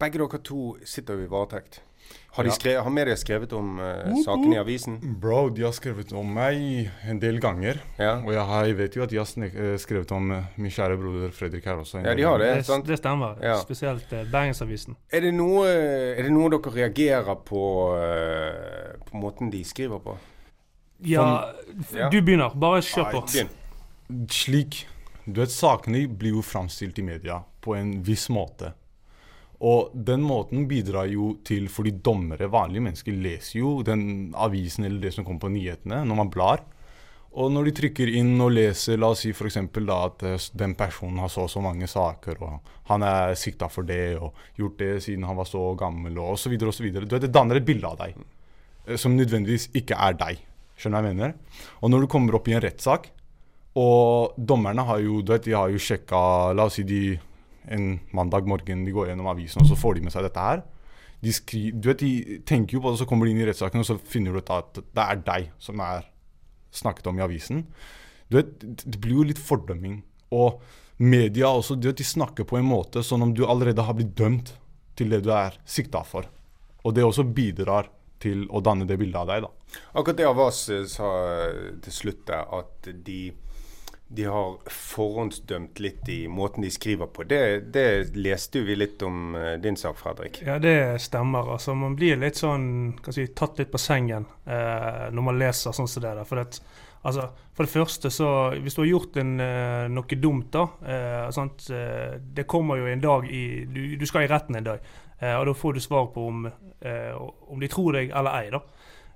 Begge 0.00 0.18
dere 0.18 0.40
to 0.42 0.62
sitter 0.82 1.20
jo 1.20 1.28
i 1.28 1.30
varetekt. 1.30 1.78
Har, 2.34 2.44
de 2.44 2.50
skrevet, 2.50 2.82
har 2.82 2.90
media 2.90 3.14
skrevet 3.14 3.52
om 3.54 3.76
uh, 3.78 4.08
saken 4.24 4.52
i 4.52 4.58
avisen? 4.58 4.96
Bro, 5.22 5.52
de 5.54 5.62
har 5.62 5.74
skrevet 5.76 6.10
om 6.18 6.32
meg 6.34 6.88
en 7.06 7.20
del 7.22 7.38
ganger. 7.38 7.78
Ja. 7.94 8.16
Og 8.24 8.32
jeg, 8.34 8.42
har, 8.48 8.64
jeg 8.66 8.78
vet 8.80 8.96
jo 8.98 9.04
at 9.04 9.12
de 9.12 9.20
har 9.20 9.44
eh, 9.46 9.76
skrevet 9.78 10.14
om 10.16 10.32
uh, 10.34 10.48
min 10.58 10.74
kjære 10.74 10.96
broder 10.98 11.30
Fredrik 11.36 11.68
her 11.70 11.78
også. 11.84 12.02
Ja, 12.02 12.16
de 12.18 12.26
har 12.26 12.42
det, 12.42 12.50
sant? 12.66 12.88
det 12.90 12.98
stemmer. 12.98 13.38
Ja. 13.38 13.60
Spesielt 13.62 14.10
uh, 14.10 14.24
Bergensavisen. 14.32 14.98
Er 15.14 15.22
det 15.28 15.30
noe, 15.36 15.62
er 15.70 16.26
det 16.26 16.34
noe 16.34 16.50
dere 16.56 16.74
reagerer 16.80 17.38
på 17.46 17.62
på 19.04 19.20
måten 19.22 19.52
de 19.54 19.62
skriver 19.64 20.02
på? 20.02 20.16
Ja, 21.06 21.52
Ja. 21.94 22.08
du 22.10 22.18
begynner. 22.22 22.50
Bare 22.58 22.82
kjør 22.82 23.12
på. 23.12 23.22
Slik 24.30 24.86
Du 25.24 25.40
vet, 25.40 25.50
sakene 25.54 26.02
blir 26.08 26.34
jo 26.34 26.42
framstilt 26.42 26.98
i 26.98 27.02
media 27.02 27.38
på 27.64 27.76
en 27.78 28.02
viss 28.04 28.26
måte. 28.28 28.74
Og 29.64 29.94
den 29.94 30.24
måten 30.26 30.66
bidrar 30.68 31.08
jo 31.08 31.38
til 31.46 31.70
Fordi 31.72 31.94
dommere, 32.04 32.50
vanlige 32.52 32.84
mennesker, 32.84 33.16
leser 33.16 33.58
jo 33.62 33.78
den 33.86 34.34
avisen 34.36 34.84
eller 34.84 35.00
det 35.00 35.14
som 35.14 35.24
kommer 35.24 35.46
på 35.46 35.54
nyhetene 35.54 36.02
når 36.04 36.20
man 36.20 36.32
blar. 36.32 36.64
Og 37.34 37.50
når 37.50 37.66
de 37.66 37.72
trykker 37.80 38.12
inn 38.14 38.36
og 38.38 38.52
leser, 38.54 38.98
la 39.00 39.08
oss 39.10 39.24
si 39.24 39.32
f.eks. 39.34 39.56
at 39.58 40.22
eh, 40.28 40.44
den 40.54 40.76
personen 40.78 41.18
har 41.18 41.32
så 41.32 41.48
og 41.48 41.50
så 41.50 41.62
mange 41.64 41.88
saker, 41.90 42.38
og 42.46 42.68
han 42.92 43.02
er 43.02 43.34
sikta 43.38 43.66
for 43.72 43.86
det, 43.88 44.14
og 44.22 44.38
gjort 44.54 44.78
det 44.78 44.92
siden 45.02 45.26
han 45.26 45.40
var 45.40 45.48
så 45.50 45.64
gammel, 45.78 46.20
og 46.22 46.36
osv., 46.36 46.54
osv. 46.54 46.92
Det 47.10 47.32
danner 47.34 47.58
et 47.58 47.66
bilde 47.66 47.90
av 47.90 47.98
deg 48.04 48.14
eh, 48.86 48.94
som 49.00 49.16
nødvendigvis 49.18 49.72
ikke 49.74 49.98
er 49.98 50.14
deg. 50.20 50.44
Skjønner 50.78 51.02
jeg 51.02 51.16
mener? 51.16 51.34
Og 51.82 51.90
når 51.90 52.04
du 52.04 52.10
kommer 52.14 52.38
opp 52.38 52.46
i 52.50 52.54
en 52.54 52.62
rettssak, 52.62 53.10
og 53.82 54.38
dommerne 54.38 54.86
har 54.86 55.02
jo, 55.02 55.18
du 55.18 55.34
vet, 55.34 55.48
de 55.48 55.58
har 55.58 55.72
jo 55.72 55.82
sjekka 55.82 56.18
La 56.54 56.68
oss 56.68 56.76
si 56.78 56.84
de 56.86 57.16
en 57.72 57.98
mandag 58.16 58.48
morgen 58.50 58.84
de 58.84 58.94
går 58.94 59.10
gjennom 59.10 59.30
avisen, 59.32 59.62
og 59.62 59.70
så 59.70 59.78
får 59.78 59.96
de 59.96 60.06
med 60.06 60.14
seg 60.14 60.26
dette 60.26 60.46
her. 60.46 60.64
De, 61.24 61.32
skri, 61.32 61.70
du 61.72 61.88
vet, 61.88 62.02
de 62.02 62.40
tenker 62.44 62.76
jo 62.76 62.84
på 62.84 62.92
det, 62.92 63.00
så 63.00 63.08
kommer 63.08 63.26
de 63.26 63.34
inn 63.34 63.40
i 63.40 63.46
rettssaken, 63.48 63.80
og 63.80 63.88
så 63.88 63.96
finner 63.98 64.34
du 64.34 64.42
ut 64.42 64.52
at 64.52 64.80
det 64.82 65.04
er 65.04 65.22
deg 65.24 65.52
som 65.62 65.80
er 65.80 66.08
snakket 66.74 67.08
om 67.08 67.20
i 67.20 67.24
avisen. 67.24 67.64
Du 68.28 68.40
vet, 68.40 68.58
Det 68.60 69.00
blir 69.00 69.20
jo 69.20 69.28
litt 69.30 69.40
fordømming. 69.40 70.02
Og 70.34 70.60
media 70.98 71.48
også, 71.48 71.78
du 71.78 71.88
vet, 71.88 71.98
de 71.98 72.06
snakker 72.06 72.46
på 72.48 72.58
en 72.58 72.68
måte 72.68 73.02
sånn 73.02 73.22
om 73.22 73.34
du 73.34 73.44
allerede 73.46 73.82
har 73.82 73.96
blitt 73.96 74.14
dømt 74.18 74.54
til 74.98 75.10
det 75.10 75.24
du 75.24 75.30
er 75.34 75.56
sikta 75.64 76.04
for. 76.06 76.28
Og 76.84 76.94
det 76.94 77.04
også 77.04 77.24
bidrar 77.24 77.88
til 78.22 78.46
å 78.52 78.60
danne 78.64 78.86
det 78.88 78.98
bildet 79.00 79.20
av 79.20 79.30
deg, 79.30 79.46
da. 79.46 79.80
Akkurat 79.98 80.18
det 80.18 80.28
Avas 80.28 80.60
oss 80.70 80.94
sa 80.96 81.08
eh, 81.44 81.72
til 81.82 81.92
slutt 81.92 82.30
at 82.30 82.88
de, 83.06 83.32
de 84.16 84.24
har 84.30 84.56
forhåndsdømt 84.70 85.80
litt 85.82 86.08
i 86.08 86.20
måten 86.28 86.62
de 86.62 86.70
skriver 86.70 87.06
på. 87.10 87.24
Det, 87.28 87.40
det 87.74 88.14
leste 88.16 88.62
vi 88.66 88.76
litt 88.78 89.02
om 89.02 89.34
eh, 89.34 89.54
din 89.62 89.76
sak, 89.76 89.98
Fredrik. 89.98 90.40
Ja, 90.46 90.58
det 90.62 91.00
stemmer. 91.02 91.52
Altså, 91.56 91.74
man 91.74 91.96
blir 91.98 92.16
litt 92.20 92.38
sånn 92.40 92.94
si, 93.10 93.26
tatt 93.36 93.58
litt 93.60 93.72
på 93.74 93.80
sengen 93.82 94.26
eh, 94.46 95.06
når 95.10 95.26
man 95.28 95.38
leser 95.40 95.74
sånn 95.74 95.90
som 95.90 96.04
det 96.04 96.14
der. 96.20 96.28
For 96.28 96.40
det, 96.42 96.60
altså, 97.02 97.28
for 97.54 97.66
det 97.66 97.72
første, 97.74 98.10
så 98.10 98.28
Hvis 98.58 98.74
du 98.78 98.82
har 98.84 98.90
gjort 98.92 99.18
en, 99.22 99.34
eh, 99.40 99.86
noe 99.90 100.20
dumt, 100.20 100.50
da 100.54 100.66
eh, 100.86 101.30
sant? 101.34 101.66
eh, 101.70 102.18
Det 102.20 102.46
kommer 102.50 102.80
jo 102.80 102.86
en 102.90 103.02
dag 103.02 103.26
i 103.30 103.44
Du, 103.66 103.82
du 103.96 104.06
skal 104.06 104.26
i 104.26 104.30
retten 104.30 104.56
en 104.58 104.70
dag, 104.72 104.80
eh, 105.20 105.34
og 105.38 105.46
da 105.50 105.54
får 105.58 105.74
du 105.74 105.80
svar 105.80 106.10
på 106.14 106.28
om, 106.28 106.46
om 107.48 107.60
de 107.60 107.68
tror 107.72 107.94
deg 107.96 108.10
eller 108.12 108.40
ei. 108.42 108.50
da. 108.52 108.60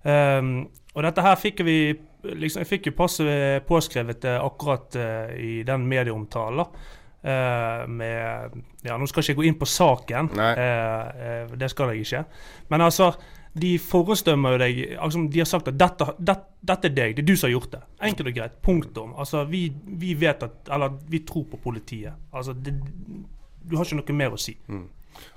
Ehm, 0.09 0.53
og 0.95 1.03
dette 1.05 1.23
her 1.25 1.37
fikk 1.37 1.61
vi 1.67 1.79
liksom, 2.23 2.63
Jeg 2.63 2.71
fikk 2.71 2.91
jo 2.91 2.97
passe 2.99 3.41
påskrevet 3.69 4.25
eh, 4.29 4.39
akkurat 4.45 4.97
uh, 4.99 5.35
i 5.39 5.63
den 5.67 5.87
medieomtalen. 5.89 6.67
Eh, 7.23 7.89
med 7.91 8.61
Ja, 8.87 8.95
nå 8.97 9.09
skal 9.11 9.23
jeg 9.23 9.35
ikke 9.35 9.43
gå 9.43 9.49
inn 9.49 9.59
på 9.59 9.67
saken. 9.67 10.31
uh, 11.49 11.57
det 11.59 11.71
skal 11.71 11.93
jeg 11.93 12.07
ikke. 12.07 12.25
Men 12.71 12.85
altså, 12.87 13.13
de 13.59 13.73
forestømmer 13.83 14.55
jo 14.55 14.61
deg. 14.63 14.83
Altså, 14.99 15.25
de 15.31 15.43
har 15.43 15.49
sagt 15.51 15.69
at 15.69 15.79
dette, 15.79 16.13
det, 16.19 16.37
dette 16.61 16.91
er 16.91 16.95
deg, 16.95 17.17
det 17.17 17.25
er 17.25 17.27
du 17.27 17.35
som 17.35 17.49
har 17.49 17.57
gjort 17.57 17.73
det. 17.75 17.83
Enkelt 18.11 18.31
og 18.31 18.39
greit. 18.39 18.61
Punktum. 18.63 19.17
Altså, 19.19 19.45
vi, 19.51 19.67
vi 19.99 20.15
vet 20.19 20.43
at 20.47 20.71
Eller 20.75 20.95
vi 21.11 21.25
tror 21.27 21.49
på 21.51 21.61
politiet. 21.63 22.15
Altså, 22.33 22.55
det, 22.55 22.77
du 23.69 23.77
har 23.77 23.85
ikke 23.85 24.01
noe 24.01 24.21
mer 24.21 24.37
å 24.37 24.41
si. 24.41 24.57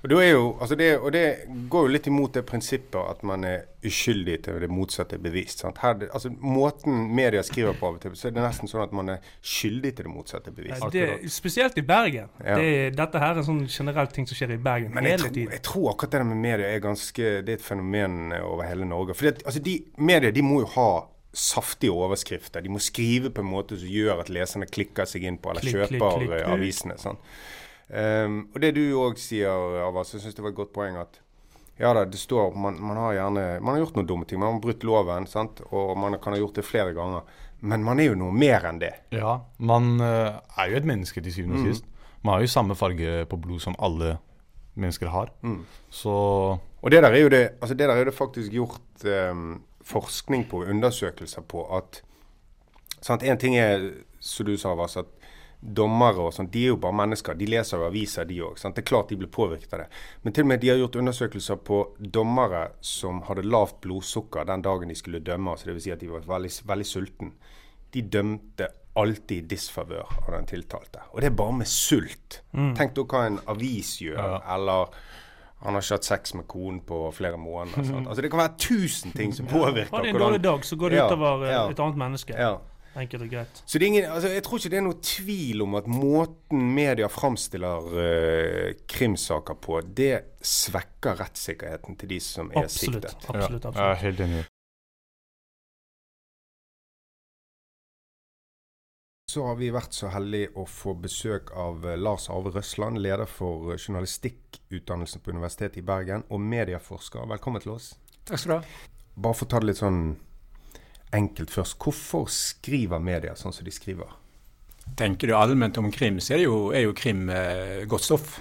Og, 0.03 0.13
er 0.21 0.29
jo, 0.31 0.57
altså 0.61 0.75
det, 0.75 0.87
og 0.99 1.11
det 1.13 1.23
går 1.69 1.87
jo 1.87 1.91
litt 1.93 2.07
imot 2.09 2.33
det 2.37 2.43
prinsippet 2.49 2.97
at 3.01 3.21
man 3.27 3.43
er 3.47 3.67
uskyldig 3.85 4.35
til 4.45 4.59
det 4.61 4.69
motsatte 4.69 5.17
er 5.17 5.21
bevist. 5.23 5.63
Sant? 5.63 5.79
Her, 5.81 6.07
altså, 6.13 6.29
måten 6.29 7.07
media 7.17 7.41
skriver 7.45 7.77
på 7.79 7.87
av 7.89 7.97
og 7.97 8.01
til, 8.03 8.15
så 8.17 8.29
er 8.29 8.35
det 8.35 8.43
nesten 8.45 8.69
sånn 8.69 8.83
at 8.85 8.93
man 8.97 9.09
er 9.15 9.29
skyldig 9.41 9.93
til 9.97 10.07
det 10.09 10.13
motsatte 10.13 10.51
er 10.51 10.57
bevist. 10.57 10.83
Ja, 10.83 10.89
det, 10.93 11.31
spesielt 11.33 11.77
i 11.81 11.85
Bergen. 11.85 12.29
Ja. 12.43 12.57
Det, 12.59 12.73
dette 12.97 13.21
her 13.23 13.33
er 13.35 13.41
en 13.41 13.47
sånn 13.47 13.63
generell 13.69 14.11
ting 14.13 14.27
som 14.29 14.37
skjer 14.37 14.53
i 14.57 14.59
Bergen 14.61 14.93
Men 14.93 15.09
hele 15.09 15.29
tiden. 15.29 15.53
jeg 15.55 15.63
tror 15.65 15.93
akkurat 15.93 16.11
det 16.13 16.21
der 16.21 16.29
med 16.33 16.41
media 16.43 16.67
er 16.75 16.83
ganske 16.83 17.31
Det 17.45 17.49
er 17.55 17.57
et 17.57 17.63
fenomen 17.65 18.33
over 18.41 18.63
hele 18.67 18.85
Norge. 18.85 19.15
For 19.17 19.31
altså, 19.31 19.59
de, 19.63 19.79
media 19.97 20.31
de 20.31 20.41
må 20.45 20.61
jo 20.61 20.69
ha 20.75 20.89
saftige 21.33 21.93
overskrifter. 21.95 22.61
De 22.61 22.69
må 22.69 22.79
skrive 22.83 23.29
på 23.31 23.39
en 23.41 23.47
måte 23.47 23.77
som 23.79 23.87
gjør 23.87 24.19
at 24.19 24.29
leserne 24.33 24.67
klikker 24.67 25.07
seg 25.07 25.23
inn 25.29 25.37
på 25.39 25.53
eller 25.53 25.63
Klikk, 25.63 25.77
klikk, 25.87 26.01
kjøper 26.01 26.17
klikk. 26.25 26.33
eh, 26.41 26.51
avisene. 26.51 26.97
Sånn. 26.99 27.19
Um, 27.91 28.45
og 28.53 28.61
det 28.63 28.71
du 28.77 28.85
òg 28.95 29.19
sier, 29.19 29.51
Avas, 29.83 30.13
jeg 30.15 30.23
syns 30.23 30.37
det 30.37 30.45
var 30.45 30.53
et 30.53 30.59
godt 30.61 30.71
poeng 30.75 30.95
at 31.01 31.19
ja 31.81 31.89
da, 31.95 32.05
det 32.05 32.19
står 32.21 32.53
man, 32.55 32.77
man 32.79 32.97
har 32.99 33.13
gjerne 33.17 33.43
Man 33.59 33.73
har 33.73 33.81
gjort 33.81 33.95
noen 33.97 34.07
dumme 34.07 34.27
ting. 34.29 34.39
Man 34.39 34.53
har 34.53 34.61
brutt 34.63 34.83
loven, 34.85 35.25
sant? 35.27 35.63
og 35.71 35.95
man 35.97 36.17
kan 36.21 36.35
ha 36.35 36.39
gjort 36.39 36.59
det 36.59 36.65
flere 36.67 36.93
ganger. 36.93 37.23
Men 37.61 37.83
man 37.85 37.99
er 37.99 38.11
jo 38.11 38.17
noe 38.17 38.33
mer 38.33 38.65
enn 38.69 38.81
det. 38.81 38.91
Ja, 39.13 39.39
man 39.57 39.95
eh, 40.01 40.37
er 40.57 40.69
jo 40.71 40.77
et 40.77 40.87
menneske 40.89 41.21
til 41.21 41.33
syvende 41.33 41.61
og 41.61 41.71
sist. 41.71 41.87
Man 42.21 42.35
har 42.35 42.45
jo 42.45 42.51
samme 42.53 42.77
farge 42.77 43.25
på 43.29 43.39
blod 43.41 43.63
som 43.63 43.77
alle 43.81 44.15
mennesker 44.77 45.09
har. 45.13 45.33
Så 45.89 46.13
Og 46.81 46.91
det 46.91 47.01
der 47.03 47.11
er 47.11 47.21
jo 47.21 47.29
det, 47.29 47.43
altså 47.61 47.75
det 47.77 47.89
er 47.89 48.05
det 48.05 48.13
faktisk 48.13 48.51
gjort 48.51 49.05
um, 49.05 49.61
forskning 49.85 50.47
på, 50.49 50.63
undersøkelser 50.63 51.41
på, 51.41 51.65
at 51.77 52.01
sant, 53.01 53.23
En 53.23 53.37
ting 53.37 53.55
er, 53.57 53.91
som 54.19 54.45
du 54.45 54.57
sa, 54.57 54.73
Vas, 54.75 54.97
at 54.97 55.05
dommere 55.61 56.25
og 56.25 56.33
sånt, 56.33 56.49
de 56.53 56.63
er 56.65 56.71
jo 56.73 56.77
bare 56.81 56.97
mennesker. 56.97 57.37
De 57.37 57.45
leser 57.45 57.77
jo 57.77 57.85
aviser, 57.85 58.25
de 58.25 58.39
òg. 58.41 58.57
Det 58.57 58.81
er 58.81 58.87
klart 58.87 59.11
de 59.13 59.17
blir 59.21 59.29
påvirket 59.29 59.73
av 59.77 59.83
det. 59.83 59.87
Men 60.23 60.33
til 60.33 60.45
og 60.47 60.49
med 60.49 60.61
de 60.63 60.71
har 60.71 60.79
gjort 60.81 60.97
undersøkelser 61.03 61.59
på 61.67 61.79
dommere 62.01 62.63
som 62.81 63.21
hadde 63.27 63.45
lavt 63.45 63.77
blodsukker 63.85 64.47
den 64.49 64.65
dagen 64.65 64.89
de 64.89 64.97
skulle 64.97 65.21
dømme. 65.21 65.53
altså 65.53 65.69
Dvs. 65.69 65.83
Si 65.85 65.93
at 65.93 66.01
de 66.01 66.09
var 66.09 66.25
veldig, 66.25 66.51
veldig 66.65 66.87
sulten. 66.89 67.33
De 67.93 68.01
dømte 68.01 68.71
alltid 68.97 69.37
i 69.37 69.47
disfavør 69.53 70.09
av 70.25 70.33
den 70.33 70.49
tiltalte. 70.49 71.05
Og 71.13 71.21
det 71.21 71.29
er 71.29 71.37
bare 71.37 71.59
med 71.61 71.69
sult. 71.69 72.41
Tenk 72.51 72.95
da 72.97 73.05
hva 73.07 73.25
en 73.29 73.39
avis 73.53 73.99
gjør, 74.01 74.41
eller 74.55 74.97
han 75.61 75.77
har 75.77 75.83
ikke 75.85 75.99
hatt 75.99 76.07
sex 76.09 76.33
med 76.33 76.47
konen 76.49 76.81
på 76.89 77.03
flere 77.13 77.37
måneder. 77.37 77.85
Sant? 77.91 78.07
Altså 78.09 78.25
Det 78.25 78.31
kan 78.33 78.41
være 78.41 78.57
tusen 78.57 79.13
ting 79.13 79.33
som 79.37 79.45
påvirker 79.45 79.93
Har 79.93 80.03
de 80.03 80.09
en 80.09 80.19
dårlig 80.19 80.41
dag, 80.43 80.65
så 80.65 80.75
går 80.75 80.89
det 80.89 80.97
Ja, 80.97 81.07
utover 81.11 81.45
eh, 81.45 81.53
ja. 81.53 81.63
et 81.69 81.79
annet 81.85 82.01
menneske. 82.01 82.33
Ja. 82.33 82.55
Enkelt 82.99 83.23
og 83.23 83.29
greit. 83.31 83.61
Så 83.65 83.79
det 83.79 83.85
er 83.85 83.87
ingen, 83.87 84.05
altså 84.11 84.31
jeg 84.33 84.43
tror 84.43 84.59
ikke 84.59 84.71
det 84.73 84.79
er 84.81 84.83
noe 84.83 84.99
tvil 85.05 85.63
om 85.63 85.75
at 85.79 85.85
måten 85.87 86.63
media 86.75 87.07
framstiller 87.07 87.91
uh, 87.95 88.71
krimsaker 88.91 89.59
på, 89.63 89.79
det 89.95 90.15
svekker 90.43 91.21
rettssikkerheten 91.21 91.95
til 92.01 92.11
de 92.11 92.19
som 92.23 92.51
er 92.51 92.65
Absolutt. 92.65 93.07
siktet. 93.07 93.29
absolutt, 93.31 93.69
ja, 93.69 93.77
jeg 93.77 93.91
er 93.91 94.01
helt 94.05 94.25
enig. 94.27 94.41
Så 99.31 99.45
har 99.47 99.55
vi 99.55 99.69
vært 99.71 99.95
så 99.95 100.09
heldige 100.11 100.49
å 100.59 100.65
få 100.67 100.91
besøk 100.99 101.53
av 101.55 101.85
eh, 101.87 101.95
Lars 101.95 102.25
Arve 102.33 102.51
Røsland, 102.51 102.99
leder 102.99 103.29
for 103.31 103.69
eh, 103.71 103.79
journalistikkutdannelsen 103.79 105.23
på 105.23 105.31
Universitetet 105.31 105.79
i 105.79 105.83
Bergen, 105.87 106.25
og 106.27 106.41
medieforsker. 106.43 107.23
Velkommen 107.31 107.63
til 107.63 107.77
oss. 107.77 107.93
Takk 108.27 108.41
skal 108.41 108.51
du 108.51 108.55
ha. 108.57 108.89
Bare 109.15 109.37
for 109.37 109.47
å 109.47 109.51
ta 109.53 109.61
det 109.63 109.69
litt 109.69 109.79
sånn 109.79 110.01
enkelt 111.15 111.51
først. 111.51 111.77
Hvorfor 111.81 112.29
skriver 112.31 113.03
media 113.03 113.35
sånn 113.39 113.55
som 113.55 113.67
de 113.67 113.73
skriver? 113.75 114.17
Tenker 114.97 115.29
du 115.29 115.35
allment 115.37 115.77
om 115.79 115.91
krim, 115.93 116.19
så 116.19 116.35
er, 116.35 116.45
jo, 116.47 116.55
er 116.75 116.87
jo 116.87 116.95
krim 116.97 117.29
eh, 117.31 117.83
godt 117.89 118.07
stoff. 118.07 118.39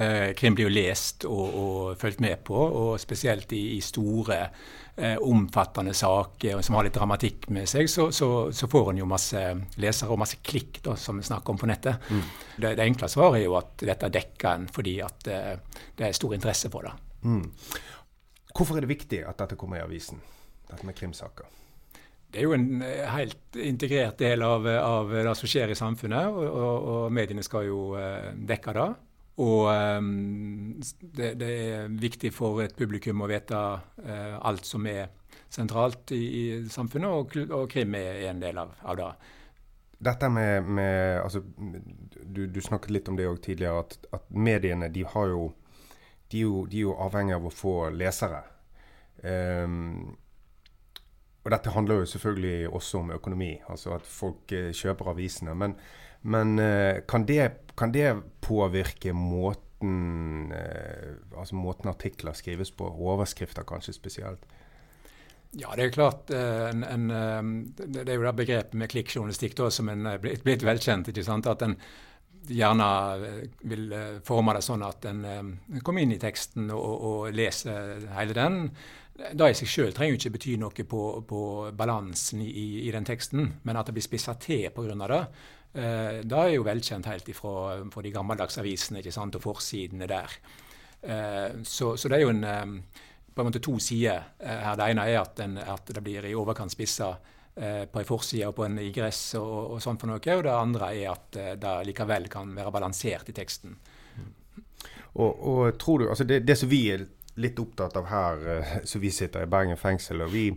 Eh, 0.00 0.30
krim 0.38 0.54
blir 0.56 0.70
jo 0.70 0.72
lest 0.72 1.26
og, 1.28 1.42
og 1.62 1.98
fulgt 2.00 2.22
med 2.24 2.40
på, 2.46 2.56
og 2.56 2.94
spesielt 3.00 3.52
i, 3.52 3.76
i 3.76 3.80
store, 3.84 4.38
eh, 4.96 5.18
omfattende 5.20 5.92
saker 5.94 6.62
som 6.64 6.78
har 6.78 6.86
litt 6.86 6.96
dramatikk 6.96 7.48
med 7.52 7.68
seg, 7.68 7.90
så, 7.92 8.08
så, 8.14 8.28
så 8.54 8.68
får 8.72 8.92
en 8.92 9.02
jo 9.02 9.08
masse 9.10 9.42
lesere 9.82 10.14
og 10.14 10.22
masse 10.22 10.40
klikk, 10.44 10.80
da, 10.86 10.96
som 10.96 11.20
vi 11.20 11.26
snakker 11.28 11.52
om 11.54 11.60
på 11.60 11.68
nettet. 11.68 12.08
Det, 12.56 12.74
det 12.78 12.86
enkle 12.86 13.10
svaret 13.12 13.42
er 13.42 13.46
jo 13.46 13.58
at 13.60 13.84
dette 13.84 14.12
dekker 14.16 14.52
en 14.52 14.68
fordi 14.72 14.98
at 15.04 15.32
eh, 15.32 15.82
det 15.98 16.08
er 16.08 16.16
stor 16.16 16.36
interesse 16.38 16.72
for 16.72 16.88
det. 16.88 16.94
Hvorfor 18.52 18.76
er 18.76 18.84
det 18.84 18.92
viktig 18.92 19.22
at 19.28 19.38
dette 19.44 19.56
kommer 19.60 19.80
i 19.80 19.84
avisen? 19.84 20.20
Dette 20.68 20.88
med 20.88 20.96
krimsaker. 20.96 21.48
Det 22.32 22.40
er 22.40 22.48
jo 22.48 22.56
en 22.56 22.82
eh, 22.84 23.06
helt 23.12 23.58
integrert 23.60 24.18
del 24.22 24.44
av, 24.46 24.66
av 24.66 25.10
det 25.12 25.34
som 25.36 25.50
skjer 25.50 25.72
i 25.72 25.78
samfunnet, 25.78 26.30
og, 26.32 26.44
og, 26.48 26.86
og 26.92 27.12
mediene 27.12 27.44
skal 27.44 27.66
jo 27.68 27.80
eh, 28.00 28.30
dekke 28.48 28.76
det. 28.78 28.86
Og 29.42 29.68
eh, 29.72 29.98
det, 31.18 31.34
det 31.40 31.50
er 31.66 31.92
viktig 32.00 32.32
for 32.32 32.62
et 32.64 32.76
publikum 32.78 33.24
å 33.24 33.30
vite 33.30 33.58
alt 33.58 34.68
som 34.68 34.88
er 34.88 35.12
sentralt 35.52 36.14
i, 36.16 36.22
i 36.24 36.44
samfunnet, 36.72 37.12
og, 37.12 37.36
og 37.52 37.68
krim 37.72 37.96
er 38.00 38.24
en 38.30 38.40
del 38.40 38.60
av, 38.62 38.72
av 38.88 38.98
det. 38.98 39.12
Dette 40.02 40.28
med, 40.32 40.66
med 40.66 41.20
altså, 41.22 41.44
du, 41.44 42.46
du 42.48 42.60
snakket 42.64 42.96
litt 42.96 43.10
om 43.12 43.18
det 43.18 43.28
òg 43.28 43.42
tidligere, 43.44 43.84
at, 43.84 44.08
at 44.16 44.32
mediene 44.34 44.88
de 44.90 45.04
har 45.06 45.28
jo 45.30 45.50
de, 46.32 46.40
jo 46.42 46.64
de 46.66 46.80
er 46.80 46.88
jo 46.88 46.96
avhengig 47.04 47.36
av 47.36 47.46
å 47.46 47.52
få 47.52 47.76
lesere. 47.94 48.40
Ehm, 49.22 50.16
og 51.42 51.50
dette 51.50 51.74
handler 51.74 52.02
jo 52.02 52.06
selvfølgelig 52.06 52.70
også 52.70 53.02
om 53.02 53.10
økonomi, 53.16 53.52
altså 53.68 53.96
at 53.96 54.06
folk 54.06 54.52
eh, 54.54 54.70
kjøper 54.76 55.10
avisene. 55.10 55.54
Men, 55.58 55.74
men 56.22 56.58
eh, 56.62 57.02
kan, 57.08 57.26
det, 57.26 57.50
kan 57.78 57.94
det 57.94 58.14
påvirke 58.40 59.14
måten 59.16 60.52
eh, 60.54 61.18
altså 61.36 61.58
måten 61.58 61.90
artikler 61.90 62.38
skrives 62.38 62.70
på? 62.70 62.86
Overskrifter 62.86 63.66
kanskje 63.66 63.96
spesielt? 63.96 64.46
Ja, 65.58 65.74
det 65.76 65.84
er 65.84 65.92
klart 65.92 66.30
eh, 66.32 66.70
en, 66.70 66.84
en, 67.10 67.74
Det 67.76 68.06
er 68.06 68.14
jo 68.14 68.24
det 68.24 68.36
begrepet 68.38 68.78
med 68.78 68.88
klikkjournalistikk 68.88 69.58
som 69.68 69.90
er 69.92 70.22
blitt 70.22 70.64
velkjent. 70.64 71.10
ikke 71.10 71.26
sant? 71.26 71.50
At 71.50 71.66
en 71.66 71.76
gjerne 72.48 72.88
eh, 73.26 73.44
vil 73.68 73.92
eh, 73.92 74.18
forme 74.26 74.56
det 74.56 74.64
sånn 74.64 74.82
at 74.86 75.06
en 75.10 75.22
eh, 75.24 75.78
kommer 75.84 76.04
inn 76.04 76.14
i 76.14 76.20
teksten 76.20 76.70
og, 76.74 77.06
og 77.08 77.36
leser 77.36 78.06
hele 78.16 78.36
den. 78.36 78.58
Det 79.12 79.50
i 79.52 79.56
seg 79.56 79.68
sjøl 79.68 79.92
trenger 79.94 80.16
jo 80.16 80.20
ikke 80.20 80.34
bety 80.38 80.56
noe 80.60 80.86
på, 80.88 81.02
på 81.28 81.42
balansen 81.76 82.40
i, 82.42 82.66
i 82.86 82.90
den 82.94 83.06
teksten, 83.06 83.50
men 83.62 83.78
at 83.78 83.88
det 83.88 83.96
blir 83.96 84.04
spissa 84.04 84.34
til 84.40 84.70
pga. 84.72 84.96
det. 85.12 85.22
Det 86.24 86.38
er 86.38 86.48
jo 86.54 86.64
velkjent 86.64 87.06
helt 87.08 87.28
ifra, 87.28 87.52
fra 87.92 88.02
de 88.04 88.12
gammeldagse 88.12 88.60
avisene 88.60 89.00
ikke 89.00 89.12
sant? 89.12 89.36
og 89.36 89.44
forsidene 89.44 90.08
der. 90.08 90.32
Så, 91.64 91.92
så 91.96 92.08
det 92.08 92.18
er 92.18 92.24
jo 92.24 92.32
en 92.32 92.42
på 93.32 93.40
en 93.40 93.48
måte 93.48 93.62
to 93.62 93.76
sider 93.80 94.24
her. 94.40 94.74
Det 94.80 94.88
ene 94.90 95.06
er 95.08 95.20
at, 95.20 95.36
den, 95.36 95.58
at 95.60 95.92
det 95.92 96.02
blir 96.04 96.26
i 96.28 96.34
overkant 96.34 96.72
spissa 96.72 97.12
på 97.54 98.00
en 98.00 98.08
forside 98.08 98.48
og 98.48 98.54
på 98.56 98.64
en 98.64 98.78
igress 98.80 99.34
og, 99.40 99.74
og 99.74 99.82
sånn 99.84 99.98
for 100.00 100.08
noe. 100.08 100.20
Og 100.20 100.44
det 100.46 100.52
andre 100.52 100.92
er 100.96 101.10
at 101.12 101.40
eh, 101.40 101.54
det 101.60 101.72
likevel 101.90 102.28
kan 102.32 102.54
være 102.56 102.72
balansert 102.72 103.28
i 103.28 103.36
teksten. 103.36 103.76
Og, 105.12 105.30
og 105.30 105.76
tror 105.80 106.00
du, 106.00 106.08
altså 106.08 106.24
det, 106.24 106.42
det 106.48 106.56
som 106.56 106.70
vi 106.72 106.86
er 106.94 107.04
litt 107.42 107.58
opptatt 107.60 107.96
av 108.00 108.08
her, 108.08 108.46
eh, 108.54 108.74
som 108.88 109.02
vi 109.02 109.12
sitter 109.12 109.44
i 109.44 109.50
Bergen 109.52 109.80
fengsel, 109.80 110.24
og 110.24 110.32
vi 110.32 110.48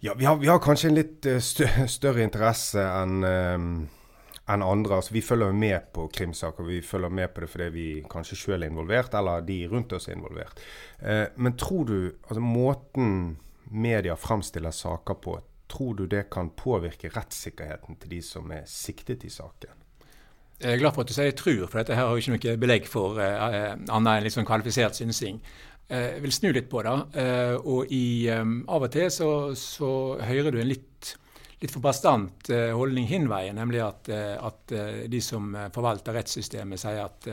ja, 0.00 0.12
vi 0.14 0.28
har, 0.28 0.36
vi 0.38 0.46
har 0.46 0.60
kanskje 0.62 0.92
en 0.92 0.98
litt 1.00 1.26
eh, 1.26 1.42
større 1.42 2.22
interesse 2.22 2.82
enn 2.82 3.24
eh, 3.26 3.70
enn 4.48 4.62
andre. 4.64 4.96
Altså, 4.96 5.14
vi 5.14 5.22
følger 5.22 5.52
med 5.52 5.90
på 5.92 6.06
krimsaker. 6.08 6.64
Vi 6.64 6.80
følger 6.82 7.12
med 7.12 7.34
på 7.34 7.44
det 7.44 7.50
fordi 7.52 7.68
vi 7.74 7.88
kanskje 8.10 8.38
selv 8.40 8.64
er 8.64 8.70
involvert, 8.72 9.14
eller 9.14 9.44
de 9.44 9.58
rundt 9.68 9.92
oss 9.92 10.08
er 10.08 10.16
involvert. 10.16 10.62
Eh, 10.98 11.26
men 11.36 11.56
tror 11.60 11.84
du 11.88 11.98
altså 12.22 12.40
måten 12.40 13.36
media 13.68 14.16
framstiller 14.16 14.72
saker 14.72 15.14
på, 15.20 15.36
tror 15.68 15.94
du 15.98 16.06
det 16.06 16.28
kan 16.32 16.50
påvirke 16.56 17.10
rettssikkerheten 17.14 17.98
til 18.00 18.16
de 18.16 18.22
som 18.24 18.50
er 18.52 18.64
siktet 18.66 19.24
i 19.24 19.32
saken? 19.32 19.84
Jeg 20.58 20.74
er 20.74 20.80
glad 20.80 20.94
for 20.94 21.04
at 21.04 21.08
du 21.08 21.14
sier 21.14 21.30
'tror', 21.30 21.68
for 21.68 21.78
dette 21.78 21.94
her 21.94 22.06
har 22.06 22.10
jo 22.10 22.16
ikke 22.18 22.34
noe 22.34 22.56
belegg 22.58 22.86
for 22.90 23.20
eh, 23.22 23.76
annet 23.94 24.24
enn 24.24 24.30
sånn 24.30 24.48
kvalifisert 24.48 24.96
synsing. 24.98 25.38
Eh, 25.88 26.18
jeg 26.18 26.24
vil 26.24 26.34
snu 26.36 26.50
litt 26.52 26.68
på 26.68 26.82
det. 26.84 26.96
Eh, 27.22 27.54
og 27.56 27.94
i, 27.94 28.28
eh, 28.28 28.44
av 28.68 28.84
og 28.84 28.92
til 28.92 29.08
så, 29.12 29.30
så 29.56 29.90
hører 30.20 30.52
du 30.52 30.60
en 30.60 30.68
litt, 30.68 31.14
litt 31.62 31.72
for 31.74 31.82
bastant 31.82 32.50
holdning 32.76 33.08
hin 33.08 33.24
veien, 33.26 33.56
nemlig 33.58 33.80
at, 33.82 34.08
at 34.46 34.74
de 35.10 35.20
som 35.24 35.56
forvalter 35.74 36.14
rettssystemet, 36.14 36.78
sier 36.78 37.00
at 37.02 37.26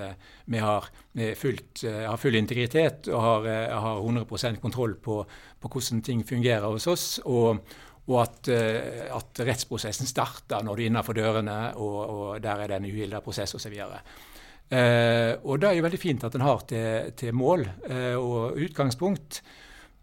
vi, 0.50 0.58
har, 0.58 0.88
vi 1.13 1.27
har 1.30 2.18
full 2.18 2.39
integritet 2.39 3.12
og 3.12 3.22
har, 3.22 3.46
har 3.84 4.01
100 4.01 4.58
kontroll 4.63 4.96
på, 4.98 5.20
på 5.62 5.70
hvordan 5.70 6.01
ting 6.01 6.25
fungerer 6.25 6.65
hos 6.65 6.88
oss. 6.89 7.06
og 7.22 7.62
og 8.06 8.22
at, 8.22 8.50
eh, 8.54 9.06
at 9.10 9.44
rettsprosessen 9.48 10.10
starter 10.10 10.64
når 10.66 10.78
du 10.78 10.84
er 10.84 10.90
innenfor 10.92 11.18
dørene, 11.18 11.60
og, 11.82 12.00
og 12.06 12.42
der 12.44 12.62
er 12.62 12.72
det 12.72 12.80
en 12.80 12.90
uhilda 12.90 13.22
prosess 13.26 13.58
osv. 13.58 13.74
Eh, 13.76 15.32
og 15.42 15.62
det 15.62 15.70
er 15.70 15.78
jo 15.78 15.86
veldig 15.86 16.02
fint 16.02 16.26
at 16.26 16.36
en 16.38 16.46
har 16.46 16.66
til, 16.70 17.14
til 17.18 17.38
mål 17.38 17.66
eh, 17.90 18.14
og 18.18 18.60
utgangspunkt. 18.62 19.42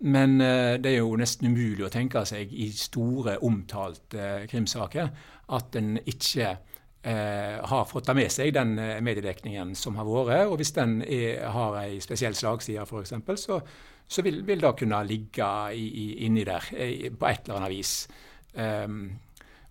Men 0.02 0.40
eh, 0.40 0.80
det 0.82 0.90
er 0.90 0.98
jo 0.98 1.14
nesten 1.18 1.52
umulig 1.52 1.86
å 1.86 1.92
tenke 1.92 2.24
seg 2.26 2.50
i 2.50 2.68
store, 2.74 3.38
omtalte 3.46 4.18
eh, 4.18 4.46
krimsaker 4.50 5.10
at 5.54 5.78
en 5.78 5.94
ikke 6.00 6.48
eh, 6.48 7.58
har 7.70 7.86
fått 7.86 8.08
ta 8.08 8.16
med 8.18 8.32
seg 8.34 8.50
den 8.56 8.74
mediedekningen 9.04 9.76
som 9.78 9.98
har 10.00 10.08
vært. 10.08 10.50
Og 10.50 10.58
hvis 10.58 10.74
den 10.74 10.98
er, 11.06 11.44
har 11.54 11.78
ei 11.84 12.00
spesiell 12.02 12.34
slagside, 12.34 12.82
f.eks., 12.82 13.14
så, 13.44 13.60
så 14.12 14.24
vil, 14.24 14.42
vil 14.46 14.60
det 14.60 14.74
kunne 14.78 15.00
ligge 15.08 15.48
i, 15.72 15.86
i, 15.86 16.06
inni 16.26 16.44
der 16.44 16.68
på 17.18 17.28
et 17.30 17.46
eller 17.46 17.60
annet 17.60 17.72
vis. 17.72 17.94
Um, 18.52 19.06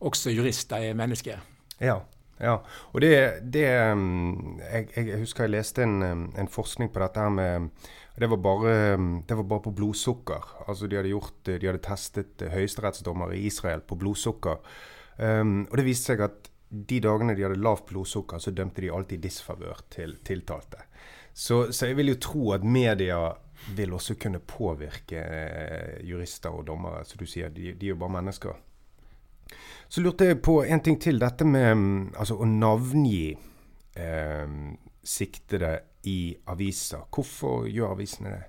også 0.02 0.34
jurister 0.34 0.82
er 0.82 0.98
mennesker. 0.98 1.42
Ja. 1.82 2.00
ja. 2.42 2.58
Og 2.94 3.02
det, 3.02 3.14
det 3.54 3.66
um, 3.92 4.60
jeg, 4.60 4.88
jeg, 4.96 5.20
husker 5.22 5.46
jeg 5.46 5.56
leste 5.56 5.86
en, 5.86 6.02
um, 6.02 6.24
en, 6.38 6.50
forskning 6.50 6.90
på 6.94 7.04
dette 7.04 7.22
her 7.22 7.34
med 7.34 7.70
det 8.22 8.28
var, 8.30 8.42
bare, 8.44 8.72
det 9.26 9.38
var 9.38 9.46
bare 9.50 9.64
på 9.66 9.72
blodsukker. 9.74 10.50
Altså 10.68 10.88
De 10.88 10.98
hadde, 10.98 11.10
gjort, 11.10 11.46
de 11.46 11.66
hadde 11.66 11.82
testet 11.82 12.44
høyesterettsdommere 12.52 13.38
i 13.38 13.46
Israel 13.48 13.82
på 13.82 13.96
blodsukker. 13.98 14.60
Um, 15.18 15.64
og 15.70 15.78
det 15.80 15.86
viste 15.88 16.12
seg 16.12 16.26
at 16.28 16.52
de 16.72 17.00
dagene 17.04 17.36
de 17.36 17.46
hadde 17.46 17.60
lavt 17.60 17.88
blodsukker, 17.90 18.40
så 18.40 18.54
dømte 18.56 18.84
de 18.84 18.92
alltid 18.94 19.24
disfavør 19.24 19.82
til 19.92 20.18
tiltalte. 20.28 20.86
Så, 21.34 21.72
så, 21.72 21.88
jeg 21.88 21.98
vil 22.00 22.12
jo 22.12 22.20
tro 22.22 22.52
at 22.56 22.64
media 22.68 23.20
vil 23.75 23.94
også 23.94 24.15
kunne 24.20 24.41
påvirke 24.46 25.22
eh, 25.22 26.01
jurister 26.08 26.53
og 26.53 26.65
dommere. 26.68 27.06
Så 27.06 27.20
du 27.20 27.25
sier, 27.30 27.50
de, 27.53 27.74
de 27.74 27.88
er 27.88 27.94
jo 27.94 28.00
bare 28.01 28.18
mennesker. 28.18 28.60
Så 29.91 30.01
lurte 30.01 30.30
jeg 30.30 30.41
på 30.44 30.62
en 30.63 30.84
ting 30.84 31.00
til. 31.01 31.20
Dette 31.20 31.46
med 31.46 31.75
mm, 31.75 32.13
altså, 32.15 32.38
å 32.39 32.48
navngi 32.48 33.25
eh, 34.00 34.56
siktede 35.03 35.74
i 36.08 36.34
aviser. 36.53 37.06
Hvorfor 37.12 37.68
gjør 37.70 37.96
avisene 37.98 38.34
det? 38.34 38.44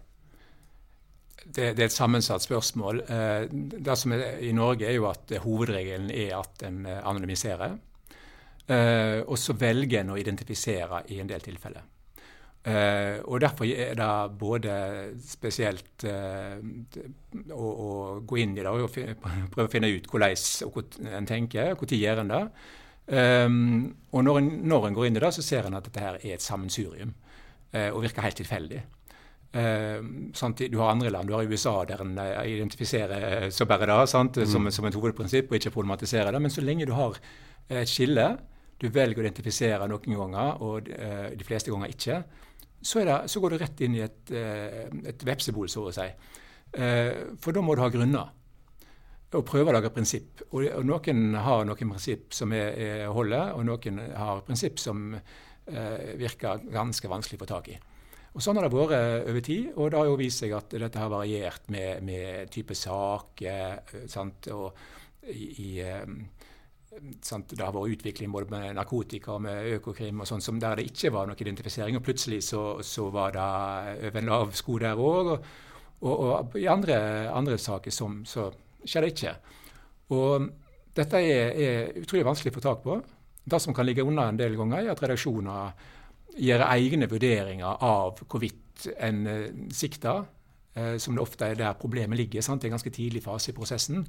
Det, 1.43 1.73
det, 1.75 1.81
er 1.83 1.89
et 1.89 1.95
sammensatt 1.95 2.45
spørsmål. 2.45 3.03
Eh, 3.03 3.47
det 3.51 3.97
som 3.99 4.15
er 4.15 4.39
i 4.47 4.53
Norge, 4.55 4.87
er 4.87 4.97
jo 4.97 5.09
at 5.11 5.35
hovedregelen 5.43 6.13
er 6.15 6.37
at 6.39 6.63
en 6.69 6.85
eh, 6.87 7.01
anonymiserer. 7.03 7.75
Eh, 8.71 9.19
og 9.27 9.39
så 9.39 9.57
velger 9.59 10.01
en 10.01 10.15
å 10.15 10.21
identifisere 10.21 11.03
i 11.11 11.19
en 11.21 11.31
del 11.31 11.43
tilfeller. 11.43 11.83
Uh, 12.63 13.19
og 13.27 13.41
Derfor 13.43 13.67
er 13.67 13.97
det 13.99 14.39
både 14.39 14.75
spesielt 15.27 16.05
uh, 16.07 16.61
å, 17.51 17.63
å, 17.67 17.89
gå 18.23 18.37
inn 18.39 18.53
i 18.55 18.63
det 18.63 18.71
og 18.71 18.93
prøve 19.51 19.65
å 19.67 19.73
finne 19.73 19.91
ut 19.91 20.07
hvordan 20.07 21.09
en 21.11 21.27
tenker, 21.27 21.73
når 21.75 21.99
gjør 21.99 22.21
en 22.23 22.31
det. 22.31 22.43
Um, 23.03 23.57
og 24.15 24.23
når 24.23 24.39
en, 24.39 24.51
når 24.71 24.87
en, 24.87 24.95
går 24.95 25.09
inn 25.09 25.19
i 25.19 25.23
det, 25.25 25.33
så 25.35 25.43
ser 25.43 25.67
en 25.67 25.75
at 25.81 25.89
dette 25.89 26.05
her 26.05 26.21
er 26.21 26.37
et 26.37 26.45
sammensurium 26.45 27.11
uh, 27.75 27.89
og 27.89 28.05
virker 28.05 28.29
helt 28.29 28.39
tilfeldig. 28.39 28.85
Sånn 29.53 30.55
du 30.57 30.79
har 30.79 30.95
andre 30.95 31.11
land, 31.13 31.29
du 31.29 31.35
har 31.37 31.45
USA 31.45 31.75
der 31.85 32.01
en 32.01 32.15
identifiserer 32.17 33.51
så 33.53 33.67
bare 33.69 33.85
det 33.85 33.99
sant, 34.09 34.39
mm. 34.41 34.49
som, 34.49 34.71
som, 34.73 34.87
et 34.89 34.97
hovedprinsipp 34.97 35.51
og 35.51 35.59
ikke 35.59 35.75
problematiserer 35.75 36.33
det. 36.33 36.41
Men 36.41 36.55
så 36.55 36.65
lenge 36.65 36.87
du 36.89 36.95
har 36.97 37.19
et 37.69 37.91
skille, 37.91 38.31
du 38.81 38.87
velger 38.89 39.21
å 39.21 39.27
identifisere 39.27 39.91
noen 39.93 40.17
ganger 40.23 40.65
og 40.65 40.89
de 40.89 41.45
fleste 41.45 41.69
ganger 41.69 41.93
ikke, 41.93 42.17
så, 42.83 43.03
det, 43.07 43.17
så, 43.31 43.41
går 43.41 43.55
du 43.55 43.59
rett 43.63 43.83
inn 43.85 43.97
i 43.97 44.05
et, 44.05 44.31
eh, 44.35 44.87
et 45.13 45.27
vepsebol, 45.27 45.69
så 45.71 45.87
å 45.89 45.95
si. 45.95 46.09
Eh, 46.73 47.37
for 47.43 47.55
da 47.55 47.63
må 47.65 47.77
du 47.77 47.85
ha 47.85 47.91
grunner. 47.93 48.33
Og 49.33 49.47
prøve 49.49 49.73
å 49.73 49.77
lage 49.77 49.93
prinsipp. 49.95 50.43
Og, 50.51 50.67
og 50.67 50.85
noen 50.85 51.39
har 51.41 51.65
noen 51.65 51.95
prinsipp 51.95 52.35
som 52.37 52.53
er, 52.57 52.75
er 52.77 53.15
holder, 53.15 53.55
og 53.57 53.65
noen 53.69 54.03
har 54.19 54.43
prinsipp 54.47 54.83
som 54.83 55.15
eh, 55.15 56.13
virker 56.21 56.67
ganske 56.73 57.09
vanskelig 57.09 57.41
å 57.41 57.45
få 57.45 57.51
tak 57.55 57.73
i. 57.73 57.79
Og 58.33 58.41
Sånn 58.41 58.57
har 58.57 58.65
det 58.65 58.73
vært 58.73 59.29
over 59.29 59.45
tid, 59.45 59.73
og 59.77 59.91
det 59.93 59.99
har 60.01 60.09
jo 60.09 60.21
vist 60.21 60.41
seg 60.41 60.55
at 60.57 60.73
dette 60.81 61.01
har 61.01 61.11
variert 61.13 61.67
med, 61.73 62.01
med 62.05 62.53
type 62.53 62.77
saker. 62.77 64.07
Sant? 64.09 64.49
og 64.53 64.73
i, 65.29 65.49
i 65.63 65.69
sant, 67.25 67.53
det 67.53 67.63
har 67.65 67.73
vært 67.75 67.97
utvikling 67.97 68.33
både 68.33 68.51
med 68.53 68.77
narkotika 68.77 69.37
og 69.37 69.45
med 69.47 69.69
Økokrim 69.79 70.23
og 70.23 70.29
sånn, 70.29 70.61
der 70.61 70.81
det 70.81 70.89
ikke 70.91 71.13
var 71.15 71.29
noe 71.29 71.39
identifisering. 71.39 71.97
og 71.99 72.05
Plutselig 72.07 72.43
så, 72.49 72.63
så 72.85 73.09
var 73.15 73.37
det 73.37 73.47
over 74.09 74.21
en 74.21 74.33
lav 74.33 74.53
sko 74.59 74.79
der 74.83 74.99
òg. 74.99 75.33
Og, 75.33 75.47
og, 76.03 76.13
og, 76.27 76.59
i 76.59 76.69
andre, 76.71 76.99
andre 77.33 77.59
saker 77.59 77.95
som, 77.95 78.21
så 78.29 78.51
skjer 78.85 79.07
det 79.07 79.15
ikke. 79.15 79.35
Og 80.13 80.49
dette 80.97 81.23
er, 81.25 81.57
er, 81.57 81.93
utrolig 82.03 82.27
vanskelig 82.29 82.53
å 82.53 82.59
få 82.59 82.65
tak 82.65 82.83
på. 82.85 82.99
Det 83.43 83.61
som 83.63 83.75
kan 83.75 83.87
ligge 83.89 84.05
unna 84.07 84.29
en 84.31 84.39
del 84.39 84.57
ganger, 84.59 84.85
er 84.85 84.93
at 84.93 85.03
redaksjoner 85.03 85.89
gjør 86.43 86.67
egne 86.69 87.09
vurderinger 87.11 87.83
av 87.85 88.21
hvorvidt 88.25 88.87
en 88.97 89.25
sikter, 89.27 89.75
sikta, 89.77 90.15
uh, 90.79 90.97
som 90.99 91.17
det 91.17 91.23
ofte 91.23 91.51
er 91.53 91.59
der 91.61 91.79
problemet 91.79 92.19
ligger, 92.19 92.45
sant? 92.45 92.65
i 92.65 92.71
en 92.71 92.77
ganske 92.77 92.93
tidlig 92.95 93.23
fase 93.25 93.53
i 93.53 93.57
prosessen, 93.57 94.07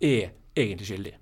er 0.00 0.32
egentlig 0.56 0.88
skyldig. 0.90 1.14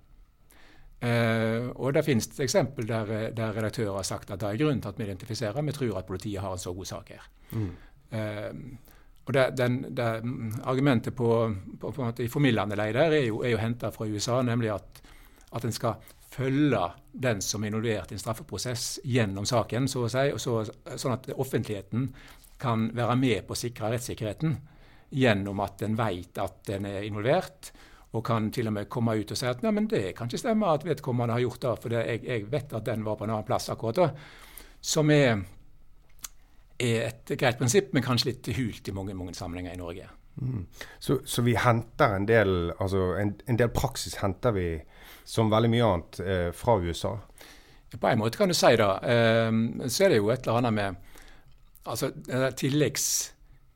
Uh, 0.98 1.70
og 1.78 1.94
Det 1.94 2.02
finnes 2.02 2.26
et 2.26 2.40
eksempel 2.42 2.88
der, 2.88 3.30
der 3.30 3.54
redaktører 3.54 4.00
har 4.00 4.06
sagt 4.06 4.32
at 4.34 4.40
det 4.42 4.48
er 4.48 4.58
grunn 4.64 4.80
til 4.82 4.90
at 4.90 4.98
vi 4.98 5.04
identifiserer. 5.06 5.62
Vi 5.62 5.72
tror 5.76 5.98
at 6.00 6.08
politiet 6.08 6.42
har 6.42 6.52
en 6.52 6.58
så 6.58 6.72
god 6.74 6.90
sak 6.90 7.12
her. 7.14 7.28
Mm. 7.52 7.70
Uh, 8.12 8.94
og 9.28 9.34
det, 9.34 9.44
den, 9.60 9.82
det, 9.94 10.08
Argumentet 10.64 11.14
på, 11.14 11.54
på, 11.80 11.90
på 11.92 12.12
i 12.24 12.30
formildende 12.32 12.78
lei 12.80 12.88
der 12.96 13.12
er 13.12 13.26
jo, 13.28 13.42
er 13.44 13.52
jo 13.52 13.60
henta 13.60 13.92
fra 13.94 14.08
USA, 14.08 14.40
nemlig 14.42 14.72
at, 14.74 15.02
at 15.52 15.64
en 15.64 15.76
skal 15.76 16.00
følge 16.32 16.80
den 17.12 17.42
som 17.44 17.62
er 17.62 17.70
involvert 17.70 18.10
i 18.10 18.16
en 18.16 18.22
straffeprosess 18.22 18.98
gjennom 19.04 19.46
saken, 19.48 19.88
så 19.88 20.06
å 20.06 20.10
si, 20.12 20.24
så, 20.40 20.56
sånn 20.96 21.14
at 21.14 21.30
offentligheten 21.36 22.08
kan 22.58 22.88
være 22.96 23.16
med 23.20 23.46
på 23.46 23.54
å 23.54 23.58
sikre 23.58 23.92
rettssikkerheten 23.92 24.56
gjennom 25.14 25.60
at 25.64 25.82
en 25.86 25.96
vet 25.96 26.40
at 26.42 26.58
den 26.68 26.88
er 26.88 27.06
involvert 27.06 27.70
og 28.16 28.24
kan 28.24 28.48
til 28.52 28.70
og 28.70 28.72
med 28.72 28.88
komme 28.88 29.18
ut 29.18 29.32
og 29.34 29.38
si 29.38 29.46
at 29.48 29.62
nei, 29.64 29.72
men 29.76 29.88
det 29.90 30.14
kan 30.16 30.30
ikke 30.30 30.40
stemme 30.40 30.70
at 30.72 30.86
vedkommende 30.86 31.36
har 31.36 31.44
gjort 31.44 31.64
det, 31.64 31.72
for 31.82 31.92
det, 31.92 32.04
jeg, 32.08 32.22
jeg, 32.24 32.46
vet 32.52 32.72
at 32.78 32.86
den 32.86 33.04
var 33.04 33.18
på 33.18 33.26
en 33.26 33.34
annen 33.34 33.48
plass 33.48 33.68
akkurat 33.72 34.00
da. 34.00 34.06
Som 34.80 35.10
er, 35.12 35.42
er 36.80 37.10
et 37.10 37.34
greit 37.34 37.58
prinsipp, 37.60 37.92
men 37.92 38.06
kanskje 38.06 38.30
litt 38.30 38.48
hult 38.56 38.88
i 38.88 38.94
mange, 38.96 39.16
mange 39.18 39.36
sammenhenger 39.36 39.76
i 39.76 39.80
Norge. 39.80 40.08
Mm. 40.40 40.64
Så, 41.02 41.18
så, 41.26 41.42
vi 41.42 41.56
henter 41.58 42.14
en 42.14 42.26
del 42.28 42.70
altså 42.78 43.16
en, 43.18 43.32
en, 43.50 43.58
del 43.58 43.72
praksis 43.74 44.20
henter 44.22 44.54
vi, 44.54 44.68
som 45.26 45.50
veldig 45.50 45.70
mye 45.72 45.88
annet, 45.88 46.20
eh, 46.22 46.50
fra 46.54 46.78
USA? 46.78 47.16
På 47.98 48.08
en 48.08 48.20
måte 48.20 48.38
kan 48.38 48.48
du 48.48 48.56
si 48.56 48.70
det. 48.78 48.88
Eh, 49.12 49.50
så 49.88 50.06
er 50.06 50.14
det 50.14 50.22
jo 50.22 50.30
et 50.32 50.46
eller 50.46 50.62
annet 50.62 50.78
med 50.78 50.96
altså, 51.88 52.12
tilleggs, 52.56 53.06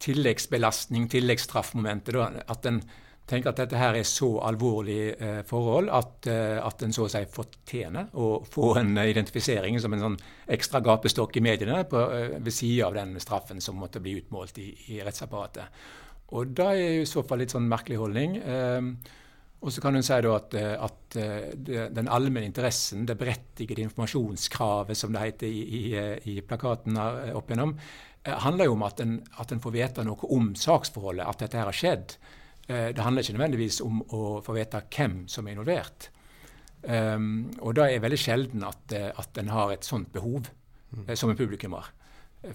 tilleggsbelastning, 0.01 1.11
tilleggsstraffmomentet. 1.12 2.16
At 2.47 2.62
den 2.64 2.83
tenker 3.26 3.52
at 3.52 3.61
dette 3.62 3.78
her 3.78 3.96
er 3.96 4.06
så 4.08 4.28
alvorlig 4.44 5.14
eh, 5.14 5.40
forhold 5.48 5.88
at, 5.94 6.28
eh, 6.30 6.58
at 6.58 6.82
en 6.82 6.94
så 6.94 7.06
å 7.06 7.11
si 7.12 7.22
fortjener 7.32 8.11
å 8.18 8.28
få 8.44 8.74
en 8.80 8.92
identifisering 8.98 9.78
som 9.80 9.94
en 9.94 10.06
sånn 10.06 10.20
ekstra 10.52 10.82
gapestokk 10.85 11.38
i 11.38 11.44
mediene 11.44 11.85
på, 11.88 12.02
eh, 12.12 12.37
ved 12.38 12.54
sida 12.54 12.90
av 12.90 12.98
den 12.98 13.14
straffen 13.22 13.62
som 13.62 13.78
måtte 13.80 14.02
bli 14.02 14.18
utmålt 14.20 14.58
i, 14.58 14.70
i 14.96 15.00
rettsapparatet. 15.06 15.82
Og 16.32 16.54
da 16.56 16.70
er 16.72 17.02
i 17.02 17.08
så 17.08 17.24
fall 17.26 17.42
litt 17.42 17.52
sånn 17.52 17.68
merkelig 17.68 18.00
holdning. 18.00 18.38
Eh, 18.40 19.18
og 19.62 19.70
så 19.70 19.82
kan 19.85 19.94
hun 19.94 20.02
si 20.02 20.14
at, 20.16 20.54
eh, 20.58 20.72
at 20.74 21.16
eh, 21.20 21.88
den 21.94 22.08
allmenne 22.11 22.48
interessen, 22.48 23.04
det 23.06 23.18
berettigede 23.20 23.85
informasjonskravet, 23.85 24.98
som 24.98 25.12
det 25.14 25.22
heter 25.22 25.46
i, 25.46 25.62
i, 25.78 25.82
i 26.35 26.40
plakaten 26.42 26.98
opp 26.98 27.50
igjennom, 27.50 27.76
handler 28.22 28.68
jo 28.68 28.76
om 28.76 28.85
at 28.87 29.00
en, 29.02 29.16
at 29.42 29.52
en 29.52 29.61
får 29.62 29.74
vite 29.74 30.04
noe 30.06 30.30
om 30.35 30.52
saksforholdet, 30.58 31.26
at 31.26 31.42
dette 31.42 31.58
her 31.58 31.68
har 31.68 31.78
skjedd. 31.78 32.16
Eh, 32.72 32.90
det 32.96 33.04
handler 33.04 33.24
ikke 33.24 33.37
nødvendigvis 33.37 33.80
om 33.85 34.02
å 34.16 34.24
få 34.44 34.56
vite 34.56 34.82
hvem 34.94 35.22
som 35.30 35.46
er 35.46 35.56
involvert. 35.56 36.08
Um, 36.82 37.52
og 37.62 37.76
da 37.78 37.85
er 37.87 38.02
veldig 38.02 38.18
sjelden 38.18 38.64
at, 38.66 38.92
eh, 38.96 39.11
at 39.14 39.38
en 39.38 39.50
har 39.54 39.70
et 39.70 39.87
sånt 39.87 40.08
behov 40.11 40.48
mm. 40.90 41.12
som 41.14 41.30
en 41.30 41.38
publikummer 41.38 41.92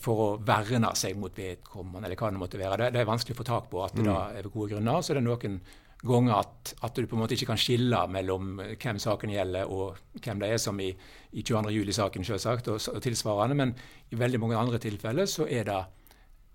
for 0.03 0.19
å 0.19 0.25
verne 0.43 0.89
seg 0.99 1.15
mot 1.15 1.31
vedkommende, 1.31 2.09
eller 2.09 2.19
hva 2.19 2.31
det 2.33 2.41
måtte 2.41 2.59
være. 2.59 2.79
Det, 2.81 2.89
det, 2.95 3.01
er 3.01 3.07
vanskelig 3.07 3.37
å 3.37 3.39
få 3.39 3.45
tak 3.47 3.69
på 3.71 3.83
at 3.85 3.95
det 3.95 4.03
mm. 4.03 4.09
da 4.09 4.17
er 4.35 4.49
gode 4.51 4.73
grunner. 4.73 4.99
Så 4.99 5.15
det 5.15 5.21
er 5.21 5.27
noen 5.29 5.61
ganger 6.07 6.41
at, 6.41 6.73
at, 6.83 6.97
du 6.97 7.07
på 7.07 7.15
en 7.15 7.23
måte 7.23 7.37
ikke 7.37 7.53
kan 7.53 7.61
skille 7.61 8.01
mellom 8.11 8.59
hvem 8.59 8.99
saken 8.99 9.31
gjelder 9.31 9.71
og 9.71 10.19
hvem 10.19 10.43
det 10.43 10.51
er, 10.51 10.59
som 10.61 10.81
i, 10.83 10.89
i 11.31 11.45
22. 11.45 11.71
juli-saken 11.77 12.27
selvsagt, 12.27 12.67
og, 12.73 12.83
og 12.91 12.99
tilsvarende. 13.05 13.55
Men 13.55 13.73
i 14.11 14.19
veldig 14.19 14.43
mange 14.43 14.59
andre 14.59 14.81
tilfeller 14.83 15.29
så 15.29 15.47
er 15.47 15.63
det 15.71 15.79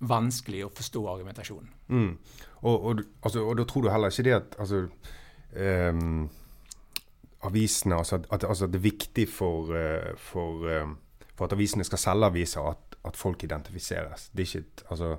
vanskelig 0.09 0.65
å 0.67 0.71
forstå 0.75 1.03
argumentasjonen. 1.15 1.71
Mm. 1.95 2.11
Og, 2.63 2.77
og, 2.77 3.03
altså, 3.23 3.45
og, 3.45 3.57
da 3.59 3.67
tror 3.69 3.87
du 3.87 3.91
heller 3.93 4.13
ikke 4.13 4.27
det 4.27 4.35
at 4.37 4.57
altså, 4.63 4.83
um, 5.95 6.27
avisene 7.47 7.99
altså, 7.99 8.21
at, 8.31 8.45
altså, 8.45 8.69
det 8.71 8.81
er 8.81 8.87
viktig 8.89 9.27
for, 9.31 9.73
uh, 9.75 10.13
for, 10.19 10.67
uh, 10.67 11.25
for, 11.33 11.47
at 11.47 11.57
avisene 11.57 11.87
skal 11.87 12.03
selge 12.03 12.31
aviser, 12.33 12.69
at, 12.75 12.99
at 13.09 13.19
folk 13.19 13.43
identifiseres. 13.47 14.29
Det 14.33 14.45
er 14.47 14.53
ikke 14.53 14.87
altså, 14.95 15.17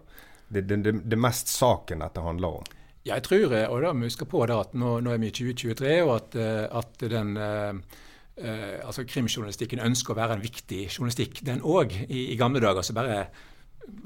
det, 0.47 0.65
det, 0.69 0.79
det, 0.85 0.95
det 1.11 1.19
mest 1.19 1.51
saken 1.51 2.03
dette 2.05 2.23
handler 2.23 2.61
om. 2.61 2.71
Ja, 3.03 3.17
jeg 3.17 3.25
tror, 3.27 3.51
og 3.51 3.81
da 3.83 3.91
må 3.91 4.05
vi 4.05 4.13
huske 4.13 4.27
på 4.31 4.45
det, 4.47 4.55
at 4.55 4.75
nå, 4.79 4.97
nå, 5.03 5.11
er 5.11 5.19
vi 5.19 5.27
i 5.27 5.35
2023, 5.35 5.95
og 6.05 6.13
at, 6.15 6.37
at 6.71 7.03
den 7.11 7.33
uh, 7.35 7.73
altså 8.87 9.03
Krimjournalistikken 9.03 9.83
ønsker 9.83 10.13
å 10.13 10.21
være 10.21 10.37
en 10.37 10.43
viktig 10.45 10.85
journalistikk, 10.85 11.41
den 11.43 11.59
òg. 11.67 11.91
I, 12.07 12.29
I, 12.31 12.37
gamle 12.39 12.63
dager 12.63 12.85
så 12.87 12.95
bare 12.95 13.25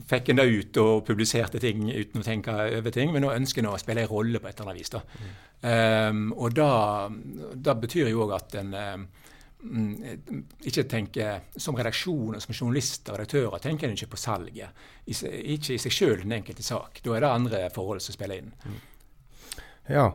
fikk 0.08 0.32
en 0.32 0.40
det 0.40 0.48
ut 0.48 0.80
og 0.82 1.06
publiserte 1.08 1.60
ting 1.62 1.88
uten 1.92 2.22
å 2.22 2.26
tenke 2.26 2.56
over 2.80 2.94
ting, 2.94 3.12
men 3.13 3.26
nå 3.26 3.34
ønsker 3.36 3.63
en 3.63 3.72
å 3.72 3.78
spille 3.82 4.06
en 4.06 4.12
rolle 4.12 4.42
på 4.42 4.50
et 4.50 4.60
eller 4.60 4.72
annet 4.72 4.82
vis. 4.82 4.94
da. 4.94 5.04
Mm. 5.04 5.32
Um, 5.68 6.26
og 6.38 6.54
da, 6.56 6.72
da, 7.56 7.74
betyr 7.82 8.12
jo 8.12 8.26
òg 8.28 8.36
at 8.38 8.56
en 8.60 8.76
uh, 8.78 9.24
mm, 9.66 10.44
ikke 10.70 10.84
tenker 10.86 11.48
Som 11.58 11.80
redaksjon 11.80 12.38
og 12.38 12.44
som 12.44 12.54
journalister 12.54 13.16
og 13.16 13.24
redaktører 13.24 13.63
tenker 13.63 13.90
en 13.90 13.98
ikke 13.98 14.13
på 14.13 14.22
salget. 14.22 14.86
Ikke 15.08 15.74
i 15.74 15.82
seg 15.82 15.96
sjøl 15.96 16.22
den 16.22 16.38
enkelte 16.38 16.66
sak. 16.66 17.02
Da 17.04 17.16
er 17.16 17.26
det 17.26 17.34
andre 17.34 17.63
forhold 17.74 18.06
som 18.06 18.16
spiller 18.16 18.44
inn. 18.44 18.54
Ja. 19.90 20.12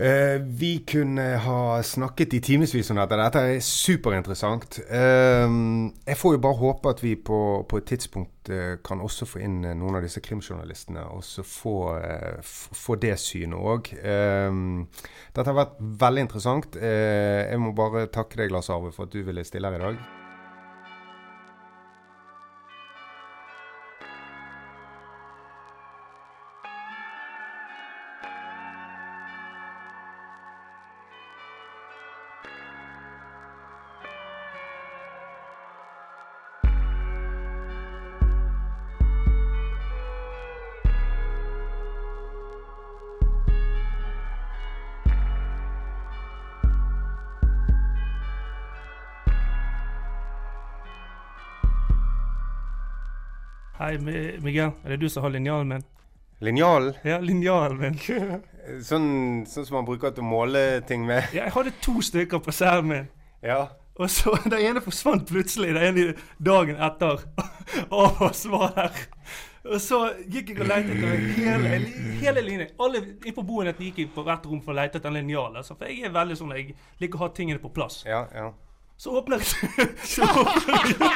Eh, 0.00 0.40
vi 0.40 0.78
kunne 0.86 1.22
ha 1.22 1.82
snakket 1.82 2.34
i 2.34 2.40
timevis 2.40 2.90
om 2.90 3.00
dette. 3.00 3.16
Dette 3.18 3.40
er 3.42 3.62
superinteressant. 3.64 4.78
Uh, 4.86 5.90
jeg 6.06 6.18
får 6.20 6.36
jo 6.36 6.42
bare 6.44 6.58
håpe 6.60 6.92
at 6.92 7.02
vi 7.02 7.16
på, 7.18 7.38
på 7.66 7.80
et 7.80 7.88
tidspunkt 7.90 8.52
uh, 8.52 8.76
kan 8.84 9.02
også 9.02 9.26
få 9.26 9.42
inn 9.42 9.56
eh, 9.66 9.74
noen 9.74 9.98
av 9.98 10.06
disse 10.06 10.22
krimjournalistene, 10.22 11.02
og 11.10 11.24
så 11.26 11.42
få, 11.42 11.74
få 12.44 12.98
det 13.02 13.16
synet 13.18 13.58
òg. 13.58 13.90
dette 13.98 15.50
har 15.50 15.58
vært 15.58 15.74
veldig 16.04 16.26
interessant. 16.28 16.78
Jeg 16.78 17.58
må 17.60 17.74
bare 17.76 18.06
takke 18.12 18.38
deg, 18.38 18.54
Lars 18.54 18.70
Arve, 18.70 18.94
for 18.94 19.08
at 19.08 19.18
du 19.18 19.24
ville 19.26 19.46
stille 19.46 19.70
her 19.70 19.80
i 19.80 19.84
dag. 19.88 20.17
Hei, 53.88 53.96
Miguel. 53.96 54.74
Er 54.84 54.88
det 54.88 54.96
du 55.00 55.08
som 55.08 55.22
har 55.24 55.30
linjalen 55.32 55.68
min? 55.68 55.84
Linjalen. 56.44 56.92
Ja, 57.08 57.22
linjalen 57.24 57.78
min. 57.80 57.94
Sånn, 58.84 59.06
sånn 59.48 59.64
som 59.64 59.78
man 59.78 59.86
bruker 59.88 60.12
til 60.12 60.20
å 60.20 60.28
måle 60.28 60.60
ting 60.84 61.06
med. 61.08 61.30
Ja, 61.32 61.46
jeg 61.46 61.54
hadde 61.54 61.72
to 61.80 61.94
stykker 62.04 62.42
på 62.44 62.52
cellen 62.52 62.90
min. 62.90 63.06
Ja. 63.40 63.62
Og 63.96 64.12
så 64.12 64.34
Den 64.52 64.58
ene 64.58 64.82
forsvant 64.84 65.24
plutselig 65.32 65.72
den 65.72 65.86
ene 65.86 66.04
dagen 66.36 66.76
etter 66.76 67.24
Og 67.88 68.20
var 68.52 68.76
der. 68.76 69.00
Og 69.64 69.80
så 69.80 70.02
gikk 70.28 70.52
jeg 70.52 70.60
og 70.66 70.68
lette 70.68 70.92
etter 70.92 71.24
hele, 71.40 71.72
hele 72.20 72.44
linjen. 72.44 72.76
Alle 72.76 73.00
inn 73.00 73.40
på 73.40 73.46
boenheten 73.54 73.88
gikk 73.88 74.04
jeg 74.04 74.12
på 74.12 74.28
hvert 74.28 74.44
rom 74.52 74.60
for 74.68 74.76
å 74.76 74.82
lete 74.82 75.00
etter 75.00 75.14
en 75.14 75.20
linjal. 75.22 75.56
Altså, 75.62 75.80
for 75.80 75.88
jeg 75.88 76.04
er 76.04 76.12
veldig 76.12 76.36
sånn 76.36 76.52
jeg 76.58 76.74
liker 77.00 77.22
å 77.22 77.24
ha 77.24 77.32
tingene 77.40 77.64
på 77.64 77.72
plass. 77.72 78.02
Ja, 78.04 78.26
ja. 78.36 78.50
Så 79.00 79.16
åpner 79.16 79.40
jeg, 79.40 79.90
så 80.12 80.28
åpner 80.28 80.88
jeg, 80.92 81.12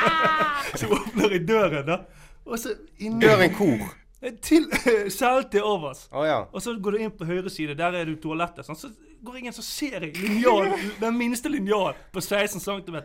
så 0.81 0.89
åpner 0.97 1.33
jeg 1.37 1.49
døren, 1.53 1.85
da. 1.85 2.05
Og 2.47 2.59
så 2.59 2.75
inni 2.99 3.23
Døren 3.23 3.55
kor. 3.57 3.91
Til 4.43 4.69
Selv 5.21 5.49
til 5.51 5.65
overs. 5.67 6.07
Å 6.15 6.27
ja. 6.27 6.41
Og 6.53 6.63
så 6.63 6.75
går 6.79 6.97
du 6.97 7.05
inn 7.07 7.15
på 7.15 7.27
høyre 7.27 7.51
side, 7.51 7.75
der 7.79 7.97
er 7.99 8.07
det 8.07 8.21
toalettet. 8.23 8.67
Sånn. 8.67 8.79
Så 8.79 8.93
går 9.23 9.37
jeg 9.39 9.47
inn, 9.47 9.55
så 9.55 9.63
ser 9.63 10.03
jeg 10.03 10.17
linjal, 10.19 10.73
den 11.01 11.15
minste 11.19 11.51
linjal 11.53 11.95
på 12.15 12.21
16 12.21 12.61
cm. 12.61 12.97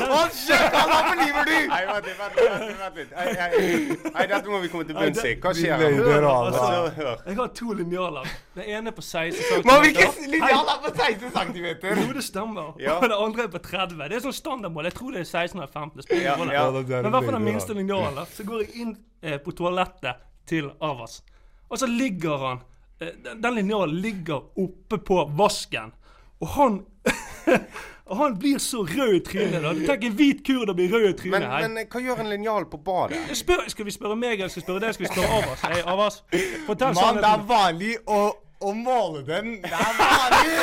Hold 0.00 0.32
kjeft! 0.32 0.76
Hva 0.76 1.00
forniver, 1.10 1.48
du? 1.50 1.56
Nei, 1.70 1.80
vent 1.90 2.08
litt, 2.08 2.20
vent 2.20 2.38
litt. 2.40 2.78
vent 2.80 3.56
litt. 3.58 4.06
Nei, 4.14 4.26
dette 4.30 4.52
må 4.52 4.60
vi 4.62 4.70
komme 4.72 4.86
til 4.88 4.96
bunns 4.96 5.20
i. 5.20 5.34
Hva 5.42 5.52
skjer 5.56 6.28
altså. 6.30 7.16
Jeg 7.26 7.38
har 7.40 7.52
to 7.60 7.76
linjaler. 7.76 8.30
Den 8.56 8.70
ene 8.78 8.94
på 8.96 9.04
16 9.04 9.36
cm. 9.36 9.66
Men 9.68 9.82
hvilken 9.84 10.30
linjal 10.32 10.72
er 10.72 10.80
på 10.86 10.92
16 10.94 11.34
cm? 11.36 11.68
Jo, 12.00 12.06
det 12.16 12.24
stemmer. 12.24 12.70
Ja. 12.80 12.96
Og 12.96 13.08
den 13.10 13.16
andre 13.18 13.44
er 13.44 13.52
på 13.52 13.62
30. 13.66 14.00
Det 14.06 14.20
er 14.20 14.24
sånn 14.24 14.38
standardmål. 14.40 14.88
Jeg 14.90 14.96
tror 14.96 15.16
det 15.16 15.24
er 15.24 15.28
16 15.28 15.60
eller 15.60 15.72
15. 15.72 15.92
Det 15.98 16.06
spiller 16.08 16.24
Ja, 16.30 16.36
ingen 16.40 16.54
ja. 16.54 16.64
Er 16.70 17.02
Men 17.02 17.10
i 17.10 17.16
hvert 17.18 17.28
fall 17.28 17.36
den 17.38 17.48
minste 17.50 17.76
linjalen. 17.76 18.22
Så 18.32 18.48
går 18.48 18.64
jeg 18.64 18.86
inn 18.86 18.96
eh, 19.20 19.36
på 19.42 19.52
toalettet 19.56 20.24
til 20.48 20.70
Avas. 20.80 21.20
Og 21.68 21.80
så 21.82 21.88
ligger 21.90 22.40
han 22.46 22.64
Den, 23.00 23.42
den 23.42 23.54
linjalen 23.54 23.96
ligger 24.00 24.46
oppe 24.58 24.98
på 24.98 25.24
vasken. 25.36 25.92
Og 26.40 26.48
han 26.56 26.80
Og 28.06 28.16
han 28.20 28.36
blir 28.38 28.58
så 28.62 28.84
rød 28.86 29.14
i 29.16 29.20
trynet. 29.26 29.62
da. 29.62 29.72
Tenk 29.88 30.04
en 30.06 30.12
hvit 30.14 30.44
kurder 30.46 30.74
blir 30.78 30.92
rød 30.94 31.08
i 31.08 31.12
trynet. 31.18 31.42
Men, 31.42 31.72
men 31.74 31.88
hva 31.90 32.00
gjør 32.04 32.20
en 32.22 32.28
linjal 32.30 32.68
på 32.70 32.78
badet? 32.86 33.18
Spør, 33.34 33.64
skal 33.72 33.84
vi 33.88 33.90
spørre 33.90 34.14
meg, 34.20 34.36
eller 34.38 34.48
skal 34.52 34.60
vi 34.62 34.66
spørre 34.66 34.80
deg? 34.84 34.94
Skal 34.94 35.08
vi 35.08 35.10
spørre 35.10 35.40
Avas? 35.40 35.60
Hei, 35.66 35.80
Avas. 35.90 36.20
Fortell 36.68 36.94
Mann, 36.94 37.18
det 37.18 37.32
er 37.32 37.42
vanlig 37.50 37.96
å, 38.06 38.20
å 38.62 38.72
måle 38.78 39.24
den. 39.26 39.56
Det 39.64 39.74
er 39.74 39.98
vanlig! 39.98 40.54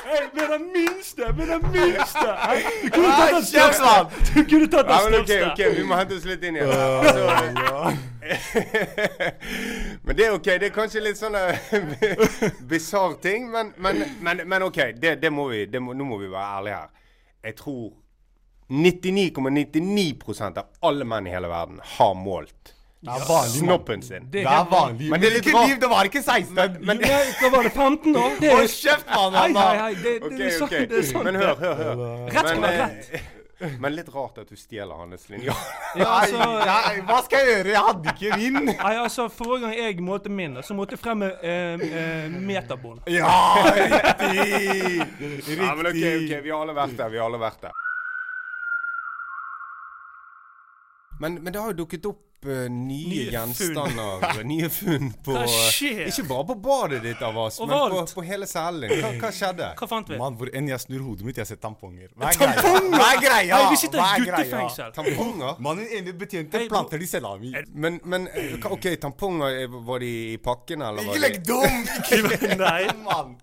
Hei, 0.00 0.22
med 0.34 0.46
den 0.54 0.64
minste! 0.72 1.28
Med 1.36 1.46
den 1.52 1.62
minste! 1.70 2.24
Du 2.80 2.88
kunne 2.96 3.12
tatt 3.12 3.34
den 3.36 3.44
største! 3.44 3.92
Du 4.32 4.40
kunne 4.54 4.70
tatt 4.72 4.88
Ja, 4.88 5.02
den 5.04 5.12
men 5.12 5.20
ok, 5.20 5.26
største! 5.28 5.52
ok, 5.52 5.60
vi 5.76 5.84
må 5.84 6.00
hente 6.00 6.16
oss 6.16 6.24
litt 6.32 6.48
inn 6.48 6.56
igjen. 6.56 6.72
Altså, 6.72 7.92
men 10.02 10.16
det 10.16 10.26
er 10.26 10.34
ok. 10.34 10.48
Det 10.60 10.68
er 10.70 10.74
kanskje 10.74 11.02
litt 11.04 11.20
sånn 11.20 11.36
eh, 11.38 11.70
bisarr 12.70 13.16
ting, 13.22 13.50
men, 13.52 13.72
men, 13.76 14.04
men, 14.20 14.42
men 14.48 14.66
ok. 14.66 14.82
Det, 14.96 15.16
det 15.22 15.30
må 15.34 15.48
vi, 15.52 15.64
det 15.70 15.82
må, 15.82 15.94
nå 15.96 16.06
må 16.08 16.20
vi 16.20 16.30
være 16.32 16.58
ærlige 16.58 16.82
her. 16.82 16.90
Jeg 17.50 17.56
tror 17.60 17.88
99,99 18.70 19.80
,99 19.80 20.58
av 20.60 20.66
alle 20.86 21.06
menn 21.08 21.26
i 21.26 21.32
hele 21.34 21.48
verden 21.50 21.80
har 21.96 22.14
målt 22.14 22.74
mann. 23.00 23.48
snoppen 23.48 24.02
sin. 24.02 24.28
Det 24.32 24.42
er 24.42 24.64
vanlig. 24.70 25.10
Men 25.10 25.20
det 25.20 25.28
er 25.28 25.36
litt 25.38 25.54
rart. 25.54 25.68
liv? 25.68 25.80
Det 25.80 25.90
var 25.90 26.04
ikke 26.04 26.22
16. 26.22 26.54
Men, 26.86 26.96
Nei, 27.00 27.10
da 27.40 27.50
var 27.56 27.62
det? 27.62 27.72
15 27.72 28.16
år? 28.16 28.30
Det 28.40 28.52
Hold 28.54 28.68
kjeft, 28.68 29.06
mann! 29.06 29.34
Hei, 29.34 29.52
hei, 29.52 29.76
hei. 29.78 29.94
Det, 29.94 30.46
er 30.46 30.56
sant, 30.58 30.70
det 30.70 30.98
er 30.98 31.06
sant. 31.10 31.24
Men 31.24 31.40
hør, 31.40 31.54
hør, 31.54 31.74
hør. 31.74 32.02
Rett 32.30 32.48
skal 32.48 32.62
være 32.62 32.86
rett. 32.86 33.39
Men 33.60 33.92
litt 33.92 34.08
rart 34.14 34.38
at 34.40 34.48
du 34.48 34.56
stjeler 34.56 34.96
hans 34.96 35.28
linjal. 35.28 35.56
Ja, 36.00 36.06
altså, 36.20 36.38
Nei, 36.38 37.00
hva 37.08 37.18
skal 37.26 37.42
jeg 37.42 37.54
gjøre? 37.56 37.72
Jeg 37.74 37.84
hadde 37.88 38.14
ikke 38.14 38.36
min. 38.38 38.58
nei, 38.70 38.92
altså, 39.02 39.26
Forrige 39.32 39.64
gang 39.66 39.74
jeg 39.76 40.04
målte 40.06 40.32
min, 40.32 40.56
så 40.62 40.76
måtte 40.78 40.96
jeg 40.96 41.02
frem 41.02 41.24
med 41.24 41.44
eh, 41.44 41.84
eh, 41.90 42.38
meterbånd. 42.50 43.02
Ja, 43.10 43.28
riktig! 43.74 45.02
Riktig. 45.20 45.58
Ja, 45.58 45.74
men 45.74 45.90
ok, 45.90 46.00
ok, 46.00 46.34
vi 46.44 46.54
har 46.54 46.62
alle 46.62 46.76
vært 46.78 46.96
der. 47.00 47.12
Vi 47.12 47.20
har 47.20 47.28
alle 47.28 47.42
vært 47.42 47.66
der. 47.66 47.78
Men, 51.20 51.36
men 51.44 51.52
det 51.52 51.60
har 51.60 51.74
jo 51.74 51.82
dukket 51.82 52.06
opp 52.08 52.29
eh, 52.48 52.66
nye, 52.72 53.06
Nye 53.10 53.24
gjenstander, 53.34 54.44
nye 54.50 54.68
funn 54.72 55.10
på 55.24 55.34
Hva 55.36 55.44
skjer? 55.70 56.06
Ikke 56.10 56.24
bare 56.30 56.46
på 56.50 56.56
badet 56.64 57.02
ditt, 57.04 57.22
av 57.26 57.36
oss, 57.42 57.60
men 57.60 57.74
på, 57.92 58.04
på 58.16 58.24
hele 58.26 58.48
cellen. 58.50 58.92
Hva, 59.00 59.12
hva 59.20 59.30
skjedde? 59.34 59.70
Hva 59.80 59.88
fant 59.90 60.12
vi? 60.12 60.18
Mann, 60.20 60.36
hvor 60.40 60.50
enn 60.56 60.70
jeg 60.70 60.84
snur 60.86 61.04
hodet 61.08 61.26
mitt, 61.28 61.40
jeg 61.42 61.50
ser 61.50 61.60
tamponger. 61.62 62.10
Hva 62.16 62.30
er 62.32 62.40
greia? 62.40 62.74
Hva 62.94 63.08
er 63.10 63.22
greia? 63.24 63.60
Hei, 63.60 63.70
vi 63.74 63.80
sitter 63.84 64.04
i 64.04 64.24
guttefengsel. 64.26 64.94
Tamponger? 64.96 65.60
Mannen 65.66 65.92
ene 66.00 66.16
betjente 66.20 66.64
planter 66.70 67.02
de 67.02 67.10
salami. 67.10 67.52
mi. 67.54 67.64
Men, 67.86 68.00
men 68.04 68.28
eh, 68.34 68.56
OK, 68.70 68.88
tamponger, 69.02 69.60
eh, 69.64 69.78
var 69.90 70.00
de 70.04 70.10
i 70.34 70.38
pakken, 70.42 70.82
eller 70.86 71.04
Ikke 71.10 71.22
legg 71.26 71.40
dum! 71.46 71.82
Nei. 72.60 72.88
Mann. 73.04 73.36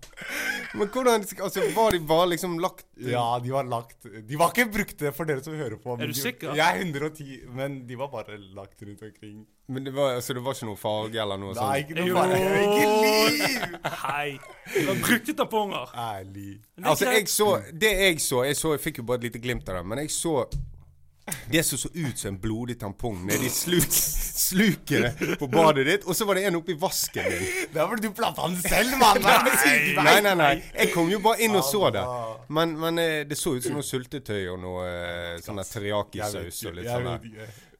Men 0.74 0.90
hvordan 0.92 1.24
Altså, 1.42 1.62
var 1.74 1.92
de 1.94 2.00
bare 2.04 2.26
liksom 2.34 2.58
lagt 2.60 2.84
Ja, 3.00 3.38
de 3.42 3.50
var 3.52 3.64
lagt 3.68 4.04
De 4.28 4.36
var 4.38 4.50
ikke 4.52 4.66
brukte 4.72 5.12
for 5.16 5.28
dere 5.28 5.42
som 5.44 5.54
hører 5.56 5.78
på. 5.80 5.96
Er 5.98 6.10
du 6.10 6.16
sikker? 6.16 6.54
Jeg 6.58 6.64
er 6.82 6.82
110, 6.84 7.38
men 7.56 7.80
de 7.88 7.96
var 7.98 8.10
bare 8.12 8.38
lagt 8.56 8.82
rundt 8.88 9.02
omkring. 9.06 9.42
Men 9.68 9.84
det 9.84 9.92
var, 9.94 10.14
altså, 10.16 10.34
det 10.34 10.44
var 10.44 10.56
ikke 10.56 10.68
noe 10.70 10.80
farge 10.80 11.20
eller 11.22 11.40
noe 11.40 11.52
Nei, 11.52 11.58
sånt? 11.58 11.90
ikke 11.90 12.00
noe 12.00 12.06
Jo. 12.08 12.62
Ikke 12.64 12.86
liv! 13.04 13.76
Hei. 14.04 14.30
Det 14.72 14.86
var 14.88 15.02
brukte 15.04 15.34
tamponger. 15.36 15.92
Ærlig. 15.92 16.48
Det 16.76 16.86
Altså, 16.86 17.12
jeg 17.12 17.28
så 17.28 17.50
Det 17.72 17.92
jeg 17.92 18.20
så 18.20 18.42
Jeg 18.44 18.56
så, 18.56 18.72
jeg 18.76 18.80
fikk 18.80 19.02
jo 19.02 19.06
bare 19.10 19.22
et 19.22 19.28
lite 19.28 19.44
glimt 19.44 19.68
av 19.68 19.80
det, 19.80 19.86
men 19.92 20.04
jeg 20.04 20.10
så 20.14 20.42
det 21.50 21.62
som 21.62 21.78
så 21.78 21.88
ut 21.94 22.18
som 22.18 22.34
en 22.34 22.40
blodig 22.40 22.78
tampong 22.80 23.18
nedi 23.26 23.50
sluk, 23.52 23.84
sluket 23.92 25.18
på 25.38 25.48
badet 25.52 25.86
ditt, 25.86 26.06
og 26.08 26.16
så 26.16 26.24
var 26.24 26.38
det 26.38 26.46
en 26.48 26.56
oppi 26.60 26.76
vasken 26.78 27.28
din. 27.28 27.46
Det 27.72 27.84
var 27.84 27.96
det 27.96 28.08
du 28.08 28.16
planta 28.16 28.48
den 28.48 28.56
selv, 28.62 28.96
mann! 29.00 29.20
Nei, 29.22 30.20
nei, 30.24 30.34
nei. 30.38 30.52
Jeg 30.72 30.92
kom 30.94 31.10
jo 31.12 31.20
bare 31.24 31.44
inn 31.44 31.56
og 31.58 31.64
så 31.68 31.90
det. 31.94 32.04
Men, 32.48 32.76
men 32.80 33.02
eh, 33.02 33.22
det 33.28 33.38
så 33.38 33.56
ut 33.56 33.64
som 33.64 33.76
noe 33.76 33.86
sultetøy 33.86 34.46
og 34.54 34.60
noe 34.62 34.86
eh, 34.88 35.32
sånn 35.44 35.60
teriyaki-saus 35.60 36.62
og 36.70 36.78
litt 36.78 36.88
sånn 36.88 37.10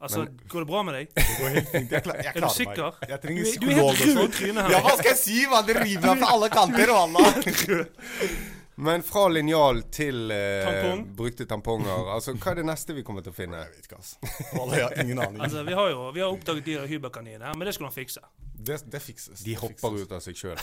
vet 0.00 0.10
men. 0.10 0.28
Altså, 0.28 0.48
Går 0.48 0.60
det 0.64 0.68
bra 0.70 0.82
med 0.86 0.94
deg? 0.94 1.08
Det 1.18 1.24
går 1.40 1.48
helt 1.56 1.68
fint. 1.72 1.90
Jeg, 1.90 2.02
klar, 2.06 2.16
jeg 2.22 2.32
Er 2.36 2.40
du 2.40 2.48
sikker? 2.54 2.92
meg. 3.00 3.08
Jeg 3.08 3.18
Du 3.20 3.26
trenger 3.26 3.40
er- 3.40 3.44
du 3.44 3.48
er 3.48 3.50
psykolog 3.50 3.94
helt 3.94 4.18
rød 4.18 4.28
i 4.28 4.36
trynet 4.38 4.62
her. 4.62 4.70
Ja, 4.70 4.80
hva 4.86 4.94
skal 4.98 5.10
jeg 5.12 5.18
si, 5.24 5.38
Man, 5.50 5.66
Det 5.66 5.76
river 5.82 6.06
meg 6.14 6.22
fra 6.22 6.32
alle 6.36 6.48
kanter, 6.54 6.92
wallah. 6.94 7.32
Men 8.78 9.02
fra 9.02 9.24
linjal 9.28 9.80
til 9.90 10.30
eh, 10.30 10.62
Tampong? 10.62 11.00
brukte 11.18 11.46
tamponger, 11.50 12.12
altså 12.14 12.30
hva 12.38 12.52
er 12.52 12.60
det 12.60 12.66
neste 12.68 12.94
vi 12.94 13.02
kommer 13.02 13.24
til 13.26 13.32
å 13.32 13.34
finne? 13.34 13.58
Jeg 13.64 13.72
vet 13.74 13.88
ikke, 13.88 13.98
ass. 13.98 14.12
Jeg 14.54 14.84
har 14.84 14.94
ingen 15.02 15.18
aning. 15.18 15.40
Altså, 15.42 15.64
Vi 15.66 15.74
har 15.74 15.88
jo 15.90 16.04
vi 16.14 16.22
har 16.22 16.30
oppdaget 16.30 16.68
de 16.68 16.76
hyberkaninene, 16.92 17.50
men 17.58 17.66
det 17.66 17.74
skulle 17.74 17.90
han 17.90 17.96
fikse. 17.96 18.22
Det, 18.54 18.76
det 18.90 19.00
fikses. 19.02 19.42
De 19.42 19.50
det 19.50 19.58
hopper 19.58 19.96
fikses. 19.96 20.06
ut 20.06 20.14
av 20.14 20.22
seg 20.22 20.38
sjøl. 20.38 20.62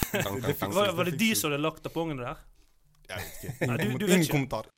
Var, 0.80 0.93
var 0.95 1.12
det 1.12 1.17
de 1.19 1.30
som 1.36 1.52
hadde 1.52 1.60
lagt 1.63 1.84
tampongene 1.84 2.24
der? 2.24 2.39
Jeg 3.12 3.19
vet 3.19 3.43
ikke. 3.52 3.67
Nei, 3.67 3.76
du- 3.76 3.84
Ingen, 3.84 4.00
du 4.00 4.06
vet 4.08 4.15
ingen 4.15 4.24
ikke. 4.30 4.32
kommentar. 4.38 4.71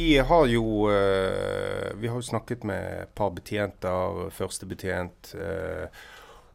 Vi 0.00 0.18
har 0.18 0.46
jo 0.46 0.88
eh, 0.88 1.90
Vi 2.00 2.08
har 2.08 2.16
jo 2.16 2.24
snakket 2.24 2.64
med 2.64 3.02
et 3.02 3.14
par 3.14 3.32
betjenter, 3.36 4.30
førstebetjent, 4.32 5.34
uh, 5.36 5.88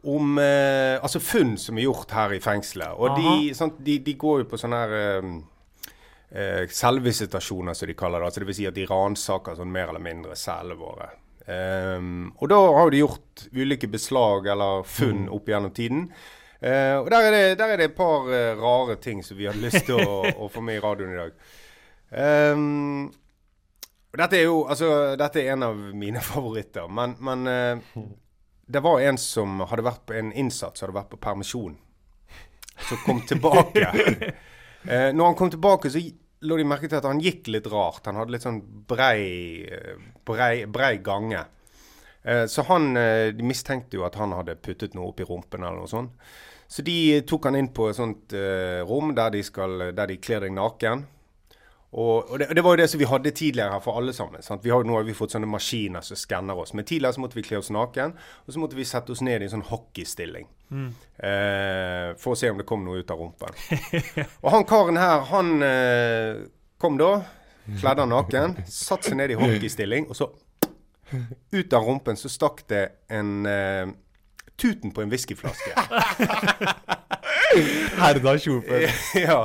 om 0.06 0.38
eh, 0.38 1.02
altså 1.02 1.20
funn 1.22 1.56
som 1.58 1.78
er 1.78 1.88
gjort 1.88 2.14
her 2.14 2.36
i 2.36 2.42
fengselet. 2.42 2.94
Og 2.94 3.18
de, 3.18 3.54
sant, 3.58 3.78
de, 3.82 3.98
de 4.06 4.14
går 4.22 4.44
jo 4.44 4.48
på 4.52 4.60
sånne 4.62 4.82
her 4.84 4.94
eh, 5.00 5.30
eh, 6.30 6.64
selvvisitasjoner, 6.70 7.74
som 7.74 7.90
de 7.90 7.98
kaller 7.98 8.22
det. 8.22 8.30
Altså 8.30 8.44
det 8.44 8.50
vil 8.52 8.58
si 8.60 8.68
at 8.70 8.78
de 8.78 8.86
ransaker 8.90 9.58
sånn 9.58 9.74
mer 9.74 9.90
eller 9.90 10.06
mindre 10.06 10.38
cellene 10.38 10.78
våre. 10.78 11.10
Um, 11.46 12.32
og 12.42 12.50
da 12.50 12.58
har 12.58 12.90
de 12.90 13.04
gjort 13.04 13.44
ulike 13.54 13.90
beslag 13.94 14.48
eller 14.50 14.86
funn 14.90 15.28
opp 15.34 15.50
gjennom 15.50 15.74
tiden. 15.78 16.08
Uh, 16.62 17.02
og 17.04 17.12
der 17.14 17.28
er, 17.28 17.36
det, 17.36 17.44
der 17.60 17.74
er 17.74 17.82
det 17.82 17.92
et 17.92 17.98
par 17.98 18.30
eh, 18.34 18.54
rare 18.58 18.96
ting 19.02 19.26
som 19.26 19.38
vi 19.38 19.50
har 19.50 19.58
lyst 19.58 19.86
til 19.90 20.02
å, 20.02 20.24
å 20.46 20.50
få 20.54 20.64
med 20.66 20.80
i 20.80 20.86
radioen 20.86 21.14
i 21.14 21.22
dag. 21.22 21.38
Um, 22.16 23.14
og 24.16 24.22
dette 24.22 24.38
er 24.40 24.46
jo 24.48 24.62
altså, 24.72 24.90
dette 25.20 25.42
er 25.42 25.52
en 25.52 25.66
av 25.68 25.80
mine 26.00 26.22
favoritter. 26.32 26.88
Men, 26.88 27.18
men 27.20 27.48
eh, 27.52 28.04
det 28.66 28.82
var 28.86 29.02
en 29.04 29.20
som 29.20 29.60
hadde 29.68 29.84
vært 29.84 30.06
på 30.08 30.16
en 30.16 30.30
innsatt 30.32 30.80
som 30.80 30.88
hadde 30.88 31.00
vært 31.02 31.10
på 31.12 31.20
permisjon. 31.26 31.74
Som 32.88 33.02
kom 33.04 33.20
tilbake. 33.28 33.90
eh, 34.88 35.10
når 35.12 35.26
han 35.26 35.36
kom 35.36 35.52
tilbake, 35.52 35.92
så 35.92 36.00
lå 36.48 36.60
de 36.62 36.68
merke 36.68 36.88
til 36.88 37.02
at 37.02 37.10
han 37.10 37.20
gikk 37.20 37.52
litt 37.52 37.68
rart. 37.68 38.08
Han 38.08 38.22
hadde 38.22 38.38
litt 38.38 38.48
sånn 38.48 38.62
brei, 38.88 39.68
brei, 40.24 40.64
brei 40.72 40.94
gange. 41.04 41.44
Eh, 42.24 42.46
så 42.48 42.64
han, 42.70 42.94
eh, 42.96 43.34
de 43.36 43.52
mistenkte 43.52 44.00
jo 44.00 44.08
at 44.08 44.16
han 44.16 44.32
hadde 44.38 44.56
puttet 44.64 44.96
noe 44.96 45.12
opp 45.12 45.20
i 45.20 45.28
rumpen 45.28 45.60
eller 45.60 45.84
noe 45.84 45.92
sånt. 45.92 46.16
Så 46.72 46.88
de 46.88 47.20
tok 47.28 47.52
han 47.52 47.60
inn 47.60 47.68
på 47.76 47.92
et 47.92 48.00
sånt 48.00 48.32
eh, 48.32 48.80
rom 48.88 49.12
der 49.18 49.36
de, 49.36 49.44
skal, 49.44 49.92
der 49.92 50.08
de 50.08 50.18
kler 50.24 50.48
deg 50.48 50.56
naken. 50.56 51.04
Og, 51.92 52.32
og 52.32 52.40
det, 52.40 52.50
det, 52.56 52.64
var 52.64 52.76
jo 52.76 52.80
det 52.82 52.88
som 52.92 53.00
vi 53.00 53.08
hadde 53.08 53.32
tidligere 53.32 53.72
her 53.72 53.84
for 53.84 53.98
alle 54.00 54.14
sammen. 54.14 54.44
Sant? 54.44 54.64
Vi 54.66 54.72
har, 54.74 54.84
nå 54.84 54.98
har 54.98 55.06
vi 55.08 55.16
fått 55.16 55.36
sånne 55.36 55.48
maskiner 55.48 56.04
som 56.04 56.20
skanner 56.20 56.58
oss. 56.60 56.74
Men 56.76 56.88
tidligere 56.88 57.16
så 57.16 57.24
måtte 57.24 57.40
vi 57.40 57.46
kle 57.46 57.62
oss 57.62 57.72
naken, 57.72 58.16
og 58.46 58.56
så 58.56 58.62
måtte 58.62 58.76
vi 58.76 58.88
sette 58.88 59.14
oss 59.16 59.24
ned 59.24 59.44
i 59.44 59.48
en 59.48 59.54
sånn 59.54 59.68
hockeystilling. 59.70 60.50
Mm. 60.76 60.90
Eh, 61.30 62.10
for 62.20 62.36
å 62.36 62.40
se 62.40 62.52
om 62.52 62.60
det 62.60 62.68
kom 62.68 62.84
noe 62.84 63.00
ut 63.00 63.14
av 63.14 63.22
rumpen. 63.22 63.56
og 64.44 64.50
han 64.58 64.68
karen 64.68 65.00
her, 65.00 65.24
han 65.32 65.54
eh, 65.64 66.44
kom 66.82 67.00
da, 67.00 67.14
kledd 67.80 68.04
han 68.04 68.12
naken, 68.12 68.58
satte 68.68 69.12
seg 69.12 69.22
ned 69.22 69.36
i 69.36 69.40
hockeystilling, 69.40 70.10
og 70.10 70.20
så 70.20 70.34
ut 71.54 71.74
av 71.78 71.86
rumpen 71.86 72.18
så 72.20 72.28
stakk 72.34 72.66
det 72.68 72.84
en 73.14 73.46
eh, 73.48 73.88
tuten 74.60 74.92
på 74.92 75.06
en 75.06 75.14
whiskyflaske. 75.14 75.72
Herda 78.02 78.36
kjorpe. 78.42 78.84
ja. 79.14 79.40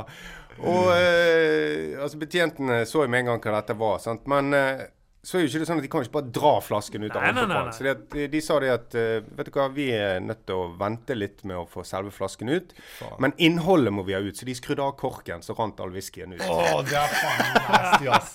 Og 0.59 0.89
eh, 0.95 1.99
altså 2.01 2.19
betjentene 2.21 2.81
så 2.89 3.05
jo 3.05 3.11
med 3.11 3.23
en 3.25 3.31
gang 3.33 3.45
hva 3.45 3.59
dette 3.61 3.77
var. 3.79 4.01
sant? 4.03 4.27
Men 4.29 4.53
eh, 4.53 4.81
så 5.21 5.37
er 5.37 5.43
jo 5.43 5.49
ikke 5.51 5.59
det 5.61 5.65
sånn 5.69 5.77
at 5.77 5.85
de 5.85 5.89
kan 5.93 6.01
ikke 6.01 6.15
bare 6.15 6.31
dra 6.33 6.51
flasken 6.65 7.03
ut 7.05 7.13
av 7.13 7.21
Nei, 7.21 7.31
nei, 7.37 7.43
nei, 7.45 7.57
nei. 7.67 7.73
Så 7.77 7.83
det, 7.85 7.91
at, 7.93 8.15
eh, 8.17 8.29
de 8.33 8.39
sa 8.41 8.55
det 8.63 8.71
at 8.73 8.95
eh, 8.97 9.19
vet 9.37 9.51
du 9.51 9.51
hva, 9.53 9.67
vi 9.75 9.85
er 9.93 10.15
nødt 10.25 10.41
til 10.49 10.57
å 10.57 10.63
vente 10.79 11.13
litt 11.13 11.43
med 11.45 11.59
å 11.59 11.67
få 11.69 11.83
selve 11.85 12.09
flasken 12.15 12.49
ut. 12.49 12.73
Men 13.21 13.35
innholdet 13.37 13.93
må 13.93 14.01
vi 14.07 14.15
ha 14.17 14.21
ut. 14.25 14.33
Så 14.33 14.49
de 14.49 14.55
skrudde 14.57 14.81
av 14.81 14.95
korken, 14.97 15.45
så 15.45 15.53
rant 15.59 15.77
all 15.85 15.93
whiskyen 15.93 16.33
ut. 16.33 16.41
Åh, 16.41 16.81
det 16.89 16.97
er 16.97 17.13
faen 17.19 17.53
nasty, 17.69 18.09
ass. 18.17 18.33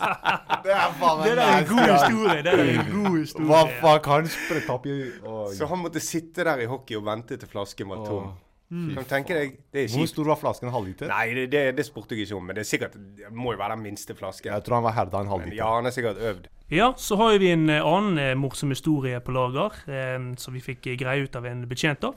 Det 0.63 0.77
er 0.79 0.95
faen 1.03 1.25
Det 1.27 1.35
der 1.35 1.43
er 1.43 1.59
en 1.59 1.69
god 1.73 1.91
historie. 1.91 2.41
Det 2.47 2.55
er 2.55 2.65
en 2.77 2.91
god 2.95 3.19
historie. 3.19 3.51
Hva 3.51 3.63
faen 3.83 4.03
kan 4.07 4.31
det 4.31 4.63
tapper 4.71 5.55
Så 5.59 5.71
han 5.75 5.83
måtte 5.83 6.03
sitte 6.07 6.47
der 6.47 6.63
i 6.63 6.71
hockey 6.71 7.01
og 7.01 7.07
vente 7.11 7.35
til 7.43 7.51
flasken 7.51 7.91
var 7.91 8.07
tom. 8.07 8.31
Kan 8.69 8.97
du 8.99 9.07
tenke 9.07 9.35
deg? 9.37 9.53
Det 9.71 9.85
er 9.85 9.93
Hvor 9.95 10.09
stor 10.11 10.27
var 10.33 10.39
flasken? 10.41 10.67
En 10.69 10.75
halvliter? 10.75 11.07
Nei, 11.07 11.29
det, 11.37 11.45
det, 11.53 11.61
det 11.79 11.85
spurte 11.87 12.17
jeg 12.17 12.27
ikke 12.27 12.39
om. 12.41 12.49
Men 12.49 12.57
det 12.59 12.65
er 12.65 12.69
sikkert, 12.71 12.97
det 13.19 13.29
må 13.31 13.53
jo 13.55 13.61
være 13.61 13.77
den 13.77 13.85
minste 13.85 14.17
flasken. 14.19 14.51
Jeg 14.51 14.65
tror 14.67 14.81
han 14.81 14.87
var 14.89 14.97
herda 14.97 15.21
en 15.23 15.31
halvliter. 15.31 15.59
ja, 15.61 15.69
han 15.77 15.87
er 15.87 15.95
sikkert 15.95 16.19
øvd. 16.19 16.49
Ja, 16.75 16.89
så 16.99 17.19
har 17.21 17.37
vi 17.39 17.53
en 17.55 17.69
eh, 17.71 17.85
annen 17.87 18.19
eh, 18.19 18.33
morsom 18.35 18.73
historie 18.75 19.21
på 19.23 19.35
lager, 19.37 19.77
eh, 19.87 20.17
som 20.43 20.57
vi 20.57 20.65
fikk 20.65 20.89
eh, 20.91 20.97
greie 20.99 21.23
ut 21.29 21.39
av 21.39 21.47
en 21.47 21.63
betjent. 21.71 22.03
da. 22.03 22.11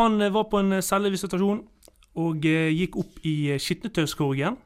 Han 0.00 0.18
eh, 0.20 0.32
var 0.34 0.48
på 0.50 0.58
en 0.58 0.80
cellevisitasjon 0.82 1.62
og 2.18 2.48
eh, 2.50 2.72
gikk 2.74 2.98
opp 3.04 3.20
i 3.22 3.36
skitnetøyskorgen. 3.62 4.58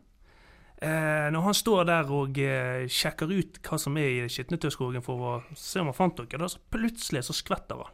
Eh, 0.84 1.26
når 1.32 1.44
han 1.50 1.54
står 1.56 1.84
der 1.88 2.08
og 2.12 2.40
eh, 2.40 2.88
sjekker 2.88 3.28
ut 3.28 3.60
hva 3.64 3.76
som 3.80 4.00
er 4.00 4.24
i 4.24 4.32
skitnetøyskorgen 4.32 5.04
for 5.04 5.20
å 5.20 5.34
se 5.52 5.84
om 5.84 5.92
han 5.92 5.96
fant 6.00 6.16
noe, 6.24 6.40
da, 6.40 6.48
så 6.48 6.64
plutselig 6.72 7.26
så 7.28 7.36
skvetter 7.36 7.84
han. 7.84 7.92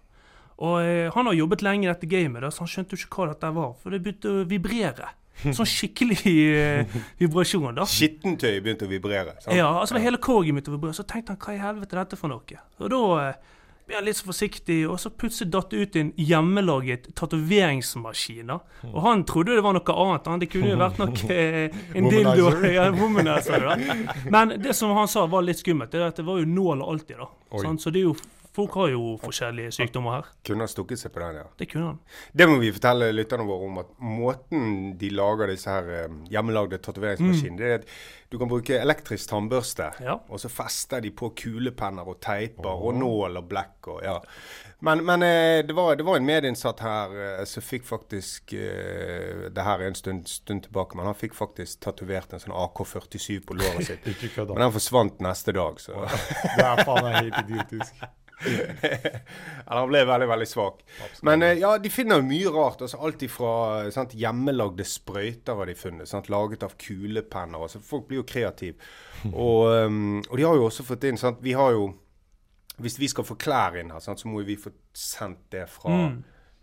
Og 0.60 0.76
eh, 0.82 1.06
han 1.14 1.30
har 1.30 1.36
jobbet 1.38 1.64
lenge 1.64 1.86
i 1.86 1.90
dette 1.90 2.08
gamet, 2.10 2.44
da, 2.44 2.50
så 2.52 2.66
han 2.66 2.70
skjønte 2.72 2.96
jo 2.96 3.06
ikke 3.06 3.22
hva 3.22 3.30
dette 3.32 3.52
var, 3.56 3.72
for 3.80 3.94
det 3.94 4.02
begynte 4.04 4.32
å 4.32 4.42
vibrere. 4.48 5.14
Sånn 5.56 5.68
skikkelig 5.68 6.18
eh, 6.52 6.98
vibrasjon, 7.20 7.72
da. 7.78 7.86
Skittentøy 7.88 8.58
begynte 8.60 8.84
å 8.84 8.90
vibrere. 8.90 9.38
sant? 9.40 9.54
Ja, 9.56 9.70
altså 9.80 10.00
hele 10.02 10.20
korget 10.20 10.52
begynte 10.52 10.72
å 10.72 10.76
vibrere. 10.76 10.98
Så 10.98 11.06
tenkte 11.08 11.32
han 11.32 11.40
hva 11.40 11.54
i 11.56 11.62
helvete 11.62 11.96
er 11.96 12.02
dette 12.04 12.18
for 12.20 12.32
noe? 12.32 12.60
Og 12.80 12.92
da 12.92 13.00
eh, 13.22 13.56
ble 13.88 13.96
han 13.98 14.04
litt 14.06 14.18
så 14.20 14.28
forsiktig, 14.28 14.78
og 14.86 15.00
så 15.00 15.10
plutselig 15.10 15.50
datt 15.54 15.72
det 15.72 15.80
ut 15.80 15.96
en 15.98 16.10
hjemmelaget 16.20 17.08
tatoveringsmaskin. 17.18 18.52
Og 18.52 19.00
han 19.06 19.24
trodde 19.28 19.56
det 19.56 19.64
var 19.64 19.74
noe 19.78 19.96
annet. 20.04 20.28
Han. 20.30 20.42
Det 20.44 20.50
kunne 20.52 20.74
jo 20.74 20.80
vært 20.82 21.00
noe 21.00 21.24
eh, 21.38 21.80
en 21.96 22.10
dildo. 22.12 22.50
Ja, 22.68 22.90
womanizer, 22.94 23.64
da. 23.64 23.96
Men 24.34 24.58
det 24.62 24.76
som 24.76 24.92
han 24.98 25.08
sa 25.10 25.24
var 25.30 25.46
litt 25.48 25.62
skummelt, 25.64 25.90
det 25.94 26.04
er 26.04 26.12
at 26.12 26.20
det 26.20 26.26
var 26.28 26.42
jo 26.42 26.50
nål 26.52 26.84
alltid. 26.84 27.16
da. 27.24 27.30
Sant? 27.64 27.82
Så 27.82 27.94
det 27.94 28.04
er 28.04 28.10
jo, 28.10 28.14
folk 28.56 28.74
har 28.80 28.88
jo 28.92 29.16
forskjellige 29.22 29.72
sykdommer 29.76 30.16
her. 30.18 30.30
Kunne 30.46 30.64
han 30.66 30.72
stukket 30.72 30.98
seg 30.98 31.12
på 31.14 31.20
den, 31.22 31.36
ja. 31.42 31.44
Det 31.60 31.68
kunne 31.70 31.86
han. 31.92 31.98
Det 32.34 32.48
må 32.50 32.56
vi 32.62 32.72
fortelle 32.74 33.12
lytterne 33.14 33.46
våre 33.48 33.68
om. 33.68 33.78
at 33.84 33.92
Måten 34.02 34.96
de 34.98 35.10
lager 35.14 35.52
disse 35.52 35.70
her 35.70 35.90
eh, 36.04 36.16
hjemmelagde 36.32 36.80
tatoveringsmaskinene 36.82 37.60
det 37.60 37.68
er 37.70 37.78
at 37.82 37.92
Du 38.30 38.36
kan 38.38 38.46
bruke 38.46 38.76
elektrisk 38.78 39.26
tannbørste, 39.32 39.88
Ja. 40.06 40.18
og 40.28 40.38
så 40.38 40.48
fester 40.48 41.00
de 41.02 41.10
på 41.10 41.32
kulepenner 41.34 42.06
og 42.06 42.20
teiper 42.22 42.68
og 42.70 42.94
nål 42.94 43.36
og 43.40 43.48
blekk. 43.50 43.88
og 43.88 44.04
ja. 44.04 44.18
Men, 44.86 45.02
men 45.04 45.22
eh, 45.26 45.62
det, 45.66 45.74
var, 45.76 45.96
det 45.98 46.04
var 46.06 46.16
en 46.16 46.26
medinnsatt 46.28 46.78
her 46.80 47.10
eh, 47.40 47.44
som 47.44 47.62
fikk 47.62 47.84
faktisk 47.84 48.50
Det 48.54 49.64
her 49.66 49.80
er 49.82 49.86
en 49.90 49.94
stund, 49.98 50.28
stund 50.30 50.62
tilbake, 50.62 50.96
men 50.96 51.06
han 51.10 51.14
fikk 51.18 51.34
faktisk 51.34 51.80
tatovert 51.84 52.32
en 52.32 52.40
sånn 52.40 52.54
AK-47 52.54 53.42
på 53.46 53.54
låret 53.58 53.86
sitt. 53.90 54.06
Men 54.36 54.62
den 54.62 54.72
forsvant 54.72 55.20
neste 55.20 55.52
dag, 55.52 55.80
så 55.82 56.06
Det 56.56 56.64
er 56.64 56.84
faen 56.86 57.04
meg 57.04 57.16
helt 57.18 57.38
idiotisk. 57.44 57.98
Eller 59.66 59.78
han 59.78 59.90
ble 59.90 60.02
veldig, 60.08 60.28
veldig 60.30 60.48
svak. 60.48 60.82
Men 61.26 61.44
eh, 61.46 61.58
ja, 61.60 61.74
de 61.78 61.92
finner 61.92 62.20
jo 62.20 62.26
mye 62.28 62.52
rart. 62.54 62.84
altså 62.86 63.00
Alt 63.06 63.24
ifra 63.26 63.52
eh, 63.84 63.90
sant, 63.94 64.16
hjemmelagde 64.18 64.86
sprøyter 64.88 65.58
har 65.60 65.70
de 65.70 65.76
funnet. 65.78 66.10
Sant, 66.10 66.30
laget 66.32 66.64
av 66.66 66.76
kulepenner. 66.80 67.60
altså 67.60 67.82
Folk 67.84 68.08
blir 68.08 68.22
jo 68.22 68.28
kreative. 68.28 68.90
Og, 69.30 69.68
um, 69.84 70.20
og 70.30 70.36
de 70.38 70.44
har 70.48 70.56
jo 70.56 70.64
også 70.64 70.84
fått 70.86 71.02
inn 71.04 71.18
sant, 71.20 71.42
Vi 71.44 71.52
har 71.52 71.74
jo 71.76 71.90
Hvis 72.80 72.94
vi 72.96 73.10
skal 73.12 73.26
få 73.28 73.34
klær 73.36 73.76
inn 73.76 73.90
her, 73.92 74.00
sant, 74.00 74.22
så 74.22 74.30
må 74.32 74.40
vi 74.46 74.56
få 74.56 74.72
sendt 74.96 75.50
det 75.52 75.66
fra 75.68 75.92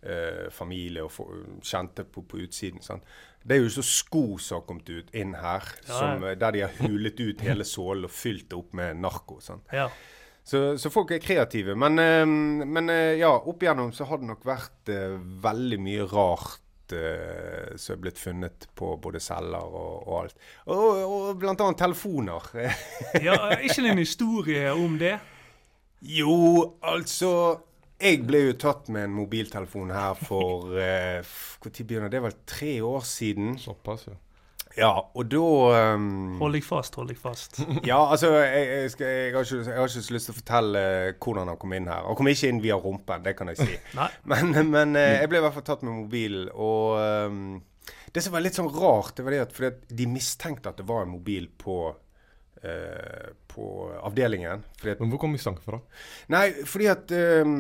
eh, 0.02 0.48
familie 0.52 1.04
og 1.06 1.12
for, 1.14 1.42
kjente 1.62 2.06
på, 2.10 2.24
på 2.26 2.42
utsiden. 2.46 2.82
Sant? 2.82 3.06
Det 3.48 3.56
er 3.56 3.64
jo 3.64 3.72
så 3.72 3.84
sko 3.86 4.24
som 4.42 4.60
har 4.60 4.68
kommet 4.68 4.90
ut 4.90 5.14
inn 5.16 5.36
her, 5.38 5.64
som, 5.86 6.24
eh, 6.24 6.36
der 6.40 6.56
de 6.56 6.64
har 6.66 6.74
hulet 6.82 7.20
ut 7.20 7.44
hele 7.46 7.68
sålen 7.68 8.08
og 8.08 8.12
fylt 8.12 8.50
det 8.52 8.60
opp 8.60 8.74
med 8.78 9.00
narko. 9.00 9.40
Sant? 9.44 9.68
Ja. 9.72 9.88
Så, 10.48 10.62
så 10.80 10.92
folk 10.94 11.12
er 11.12 11.24
kreative. 11.24 11.76
Men, 11.76 12.00
eh, 12.00 12.24
men 12.64 12.94
eh, 12.94 13.18
ja, 13.20 13.34
opp 13.36 13.64
igjennom 13.64 13.92
så 13.96 14.08
har 14.08 14.22
det 14.22 14.30
nok 14.30 14.46
vært 14.48 14.94
uh, 14.94 15.18
veldig 15.44 15.80
mye 15.84 16.06
rart 16.08 16.94
eh, 16.96 17.76
som 17.76 17.98
er 17.98 18.02
blitt 18.06 18.20
funnet 18.22 18.68
på 18.78 18.94
både 19.04 19.20
celler 19.24 19.66
og, 19.68 20.08
og 20.08 20.14
alt. 20.22 20.38
Og, 20.72 21.02
og 21.04 21.42
blant 21.42 21.64
annet 21.66 21.82
telefoner. 21.82 22.48
ja, 23.28 23.38
Ikke 23.60 23.90
en 23.92 24.00
historie 24.04 24.72
om 24.74 24.98
det? 25.02 25.18
jo, 26.02 26.34
altså 26.86 27.32
Jeg 28.00 28.22
ble 28.28 28.44
jo 28.44 28.58
tatt 28.62 28.92
med 28.94 29.08
en 29.08 29.16
mobiltelefon 29.18 29.90
her 29.90 30.14
for 30.20 30.76
eh, 30.78 31.26
Hvor 31.58 31.74
tid 31.74 31.88
begynner 31.90 32.12
det? 32.12 32.20
Det 32.20 32.22
var 32.22 32.30
vel 32.30 32.44
tre 32.46 32.74
år 32.86 33.06
siden. 33.10 33.58
Såpass, 33.58 34.08
ja. 34.08 34.20
Ja, 34.76 34.92
og 35.14 35.30
da 35.32 35.44
um, 35.96 36.38
Hold 36.42 36.58
deg 36.58 36.66
fast, 36.66 36.98
hold 37.00 37.12
deg 37.12 37.20
fast. 37.22 37.62
Ja, 37.88 38.00
altså, 38.12 38.34
jeg, 38.42 38.66
jeg, 38.68 38.92
skal, 38.94 39.08
jeg, 39.08 39.32
har 39.36 39.48
ikke, 39.48 39.62
jeg 39.64 39.80
har 39.80 39.88
ikke 39.90 40.04
så 40.06 40.16
lyst 40.16 40.30
til 40.30 40.36
å 40.36 40.38
fortelle 40.38 40.84
eh, 40.98 41.14
hvordan 41.24 41.52
han 41.52 41.60
kom 41.62 41.76
inn 41.78 41.88
her. 41.90 42.04
Han 42.10 42.18
kom 42.20 42.30
ikke 42.32 42.52
inn 42.52 42.62
via 42.64 42.78
rumpen, 42.82 43.24
det 43.26 43.34
kan 43.40 43.54
jeg 43.54 43.62
si. 43.62 43.78
Men, 44.32 44.52
men 44.70 44.98
eh, 45.00 45.22
jeg 45.22 45.32
ble 45.32 45.40
i 45.40 45.46
hvert 45.46 45.56
fall 45.56 45.66
tatt 45.70 45.86
med 45.88 45.96
mobil, 45.96 46.44
og 46.54 47.00
um, 47.00 47.40
det 48.14 48.24
som 48.24 48.36
var 48.36 48.44
litt 48.44 48.58
sånn 48.58 48.70
rart, 48.74 49.16
det 49.18 49.26
var 49.26 49.36
det 49.36 49.42
at, 49.46 49.56
fordi 49.56 49.70
at 49.72 49.96
de 50.02 50.08
mistenkte 50.12 50.74
at 50.74 50.82
det 50.82 50.86
var 50.90 51.08
en 51.08 51.16
mobil 51.16 51.50
på, 51.64 51.80
Uh, 52.58 53.36
på 53.54 53.64
avdelingen. 54.02 54.64
Fordi 54.82 54.96
at, 54.96 55.02
Men 55.04 55.12
hvor 55.14 55.20
kom 55.22 55.36
mistanken 55.36 55.62
fra? 55.62 55.78
nei, 56.34 56.48
fordi 56.66 56.88
at 56.90 57.12
um, 57.46 57.60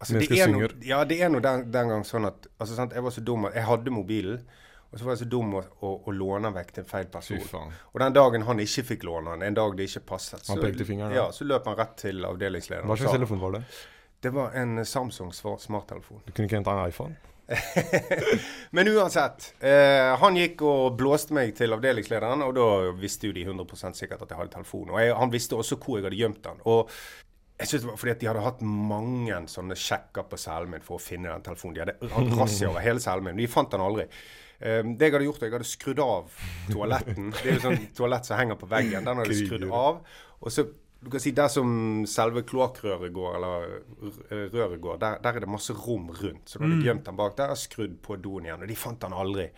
altså, 0.00 0.22
det, 0.22 0.38
er 0.40 0.48
no, 0.48 0.62
ja, 0.88 1.02
det 1.04 1.18
er 1.20 1.28
noe 1.28 1.44
den, 1.44 1.66
den 1.74 1.92
gang 1.92 2.06
sånn 2.08 2.24
at 2.30 2.48
altså, 2.56 2.78
sant, 2.78 2.96
Jeg 2.96 3.04
var 3.04 3.12
så 3.12 3.20
dum 3.28 3.44
at 3.50 3.58
jeg 3.58 3.66
hadde 3.68 3.92
mobilen, 3.92 4.40
og 4.92 4.98
så 4.98 5.06
var 5.06 5.14
jeg 5.14 5.22
så 5.22 5.28
dum 5.32 5.54
å, 5.56 5.62
å, 5.80 5.90
å 6.04 6.12
låne 6.12 6.50
den 6.50 6.56
vekk 6.58 6.74
til 6.76 6.84
en 6.84 6.90
feil 6.90 7.06
person. 7.12 7.72
Og 7.92 8.02
den 8.02 8.16
dagen 8.16 8.44
han 8.44 8.60
ikke 8.60 8.84
fikk 8.92 9.06
låne 9.08 9.32
den, 9.32 9.46
en 9.48 9.56
dag 9.56 9.76
det 9.78 9.88
ikke 9.88 10.04
passet, 10.12 10.44
så, 10.44 10.58
fingeren, 10.60 11.14
ja, 11.16 11.30
så 11.32 11.48
løp 11.48 11.70
han 11.70 11.78
rett 11.78 11.96
til 12.04 12.20
avdelingslederen. 12.28 12.90
Hva 12.90 12.98
slags 13.00 13.16
telefon 13.16 13.40
var 13.40 13.56
det? 13.56 13.62
Det 14.22 14.30
var 14.36 14.52
en 14.60 14.84
Samsung 14.86 15.32
smarttelefon. 15.34 16.20
Du 16.26 16.32
kunne 16.32 16.46
ikke 16.46 16.60
hente 16.60 16.76
en 16.76 16.84
iPhone? 16.84 17.16
Men 18.76 18.88
uansett. 18.92 19.48
Eh, 19.64 20.12
han 20.20 20.36
gikk 20.38 20.62
og 20.68 20.94
blåste 21.00 21.34
meg 21.36 21.56
til 21.58 21.72
avdelingslederen, 21.74 22.44
og 22.44 22.54
da 22.56 22.68
visste 23.00 23.28
jo 23.30 23.34
de 23.36 23.46
100 23.48 23.96
sikkert 23.96 24.22
at 24.22 24.30
jeg 24.30 24.38
hadde 24.38 24.54
telefon. 24.54 24.92
Og 24.92 25.00
jeg, 25.02 25.16
han 25.18 25.32
visste 25.32 25.58
også 25.58 25.80
hvor 25.80 25.98
jeg 25.98 26.06
hadde 26.06 26.20
gjemt 26.20 26.44
den. 26.44 26.62
Og 26.68 26.92
jeg 27.62 27.68
synes 27.68 27.82
det 27.82 27.90
var 27.90 27.98
fordi 28.00 28.12
at 28.12 28.22
de 28.22 28.30
hadde 28.30 28.46
hatt 28.46 28.62
mange 28.66 29.42
sånne 29.50 29.76
sjekker 29.78 30.28
på 30.30 30.38
cellen 30.40 30.72
min 30.72 30.84
for 30.84 30.98
å 30.98 31.02
finne 31.02 31.30
den 31.30 31.44
telefonen. 31.46 31.76
De 31.76 31.84
hadde 31.84 32.14
hatt 32.14 32.38
razzia 32.40 32.70
over 32.70 32.84
hele 32.84 33.02
cellen 33.02 33.28
min. 33.28 33.42
De 33.42 33.50
fant 33.50 33.70
den 33.70 33.84
aldri. 33.84 34.06
Eh, 34.62 34.82
det 34.96 35.08
jeg 35.08 35.16
hadde 35.16 35.26
gjort, 35.26 35.42
jeg 35.42 35.52
hadde 35.56 35.68
skrudd 35.68 36.02
av 36.04 36.30
toaletten. 36.70 37.32
Det 37.40 37.48
er 37.50 37.58
jo 37.58 37.64
sånn 37.66 37.82
toalett 37.98 38.28
som 38.28 38.38
henger 38.38 38.60
på 38.60 38.68
veggen. 38.70 39.02
Den 39.08 39.18
hadde 39.22 39.34
jeg 39.34 39.48
skrudd 39.48 39.66
av. 39.68 40.02
Og 40.42 40.54
så 40.54 40.68
du 41.02 41.08
kan 41.10 41.18
si 41.18 41.32
Der 41.34 41.48
som 41.50 42.04
selve 42.06 42.44
kloakkrøret 42.46 43.10
går, 43.12 43.32
eller 43.34 43.64
røret 44.54 44.78
går, 44.84 45.00
der, 45.02 45.16
der 45.24 45.38
er 45.40 45.42
det 45.42 45.48
masse 45.50 45.74
rom 45.74 46.12
rundt. 46.14 46.44
Så 46.46 46.60
da 46.60 46.64
hadde 46.68 46.76
jeg 46.78 46.86
gjemt 46.92 47.08
den 47.08 47.16
bak 47.18 47.34
der 47.40 47.50
og 47.56 47.58
skrudd 47.58 47.96
på 48.06 48.14
doen 48.22 48.46
igjen. 48.46 48.62
Og 48.62 48.70
de 48.70 48.76
fant 48.78 49.00
den 49.02 49.16
aldri. 49.18 49.48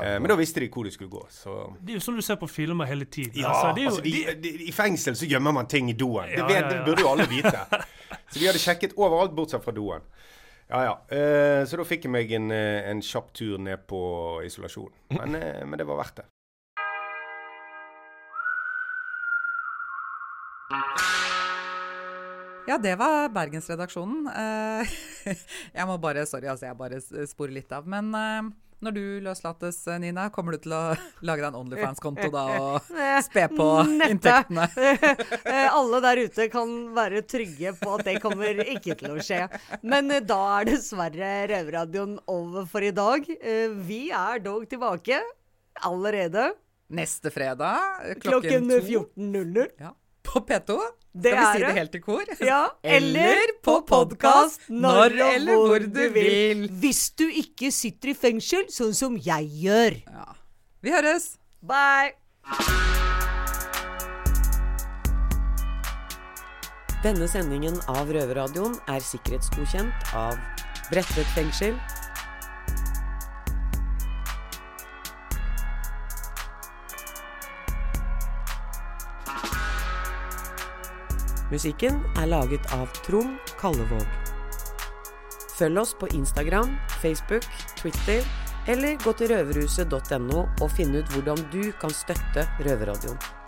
Eh, 0.00 0.16
men 0.18 0.26
da 0.30 0.36
visste 0.38 0.62
de 0.62 0.68
hvor 0.72 0.86
de 0.86 0.90
skulle 0.94 1.10
gå. 1.12 1.22
Så 1.30 1.54
Det 1.78 1.94
er 1.94 2.00
jo 2.00 2.02
sånn 2.08 2.18
du 2.18 2.24
ser 2.26 2.38
på 2.40 2.48
filmer 2.50 2.90
hele 2.90 3.06
tiden. 3.06 3.38
ja, 3.38 3.52
altså, 3.54 3.70
det 3.76 3.84
er 3.84 3.86
jo, 3.86 3.94
altså, 3.94 4.02
de, 4.02 4.34
de, 4.42 4.52
I 4.66 4.74
fengsel 4.74 5.14
så 5.18 5.30
gjemmer 5.30 5.54
man 5.54 5.70
ting 5.70 5.90
i 5.90 5.94
doen. 5.94 6.26
Det, 6.26 6.38
Ja, 6.42 6.46
vet, 6.50 6.56
ja, 6.56 6.62
ja. 6.62 6.68
det 6.74 6.84
burde 6.88 7.06
jo 7.06 7.12
alle 7.12 7.26
vite. 7.30 7.62
Så 8.30 8.38
de 8.40 8.46
hadde 8.46 8.62
sjekket 8.62 8.94
overalt 8.98 9.34
bortsett 9.34 9.62
fra 9.62 9.74
doen. 9.74 10.02
Ja, 10.70 10.84
ja. 10.84 11.16
Eh, 11.16 11.64
så 11.66 11.80
da 11.80 11.84
fikk 11.86 12.04
jeg 12.06 12.12
meg 12.14 12.30
en, 12.36 12.50
eh, 12.54 12.86
en 12.86 13.00
kjapp 13.02 13.32
tur 13.34 13.58
ned 13.58 13.88
på 13.90 13.98
isolasjon. 14.46 14.92
Men, 15.16 15.34
eh, 15.34 15.64
men 15.66 15.78
det 15.78 15.86
var 15.86 15.98
verdt 15.98 16.22
det. 16.22 16.26
Ja, 22.70 22.78
det 22.78 22.94
var 23.00 23.32
Bergensredaksjonen. 23.34 24.28
Eh, 24.30 24.94
jeg 25.78 25.86
må 25.90 25.98
bare 25.98 26.22
Sorry, 26.26 26.46
altså, 26.46 26.68
jeg 26.68 26.78
bare 26.78 27.00
sporer 27.26 27.56
litt 27.56 27.72
av. 27.74 27.88
Men 27.90 28.14
eh, 28.14 28.52
når 28.84 28.94
du 28.96 29.02
løslates, 29.24 29.78
Nina, 30.00 30.28
kommer 30.32 30.56
du 30.56 30.62
til 30.64 30.72
å 30.76 30.80
lage 31.28 31.42
deg 31.42 31.48
en 31.50 31.58
Onlyfans-konto 31.60 32.30
da 32.32 32.44
og 32.60 32.90
spe 33.26 33.44
på 33.52 33.66
Nette. 33.88 34.10
inntektene? 34.14 34.68
Alle 35.78 36.00
der 36.06 36.22
ute 36.26 36.46
kan 36.52 36.72
være 36.96 37.22
trygge 37.28 37.74
på 37.80 37.94
at 37.98 38.06
det 38.08 38.16
kommer 38.24 38.62
ikke 38.64 38.96
til 39.00 39.16
å 39.16 39.20
skje. 39.24 39.42
Men 39.84 40.10
eh, 40.14 40.22
da 40.24 40.40
er 40.60 40.70
dessverre 40.72 41.32
Røverradioen 41.52 42.16
over 42.30 42.66
for 42.70 42.84
i 42.86 42.92
dag. 42.96 43.28
Eh, 43.40 43.76
Vi 43.90 44.06
er 44.14 44.40
dog 44.44 44.64
tilbake 44.70 45.20
allerede 45.86 46.50
Neste 46.90 47.30
fredag 47.30 48.16
klokken 48.24 48.66
klokken 48.66 48.72
to 48.72 48.78
14.00. 49.14 49.68
ja, 49.78 49.92
på 50.26 50.40
P2. 50.48 50.74
Det 51.12 51.32
Skal 51.32 51.40
vi 51.40 51.52
si 51.52 51.58
det 51.58 51.66
det. 51.66 51.74
helt 51.74 51.94
i 51.94 52.00
kor? 52.00 52.24
Ja, 52.46 52.60
eller 52.86 53.50
på 53.66 53.80
podkast 53.86 54.68
når 54.70 55.16
eller 55.18 55.56
hvor 55.58 55.82
du 55.82 56.04
vil. 56.14 56.68
Hvis 56.70 57.10
du 57.18 57.24
ikke 57.26 57.72
sitter 57.74 58.12
i 58.12 58.14
fengsel, 58.14 58.68
sånn 58.70 58.94
som 58.94 59.16
jeg 59.18 59.48
gjør. 59.64 59.98
Ja. 60.06 60.28
Vi 60.86 60.94
høres! 60.94 61.32
Bye! 61.66 62.14
Denne 67.02 67.26
sendingen 67.32 67.78
av 67.88 68.10
Røverradioen 68.12 68.74
er 68.92 69.00
sikkerhetsgodkjent 69.02 70.10
av 70.16 70.36
Bredtvet 70.90 71.28
fengsel, 71.34 71.76
Musikken 81.50 81.98
er 82.14 82.28
laget 82.30 82.66
av 82.76 82.86
Trond 83.02 83.38
Kallevåg. 83.58 84.06
Følg 85.58 85.80
oss 85.82 85.96
på 85.98 86.06
Instagram, 86.14 86.76
Facebook, 87.02 87.48
Twitter 87.80 88.22
eller 88.70 89.00
gå 89.02 89.12
til 89.18 89.32
røverhuset.no 89.34 90.46
og 90.46 90.72
finn 90.76 90.94
ut 90.94 91.10
hvordan 91.10 91.42
du 91.50 91.72
kan 91.82 91.92
støtte 91.94 92.46
Røverradioen. 92.62 93.39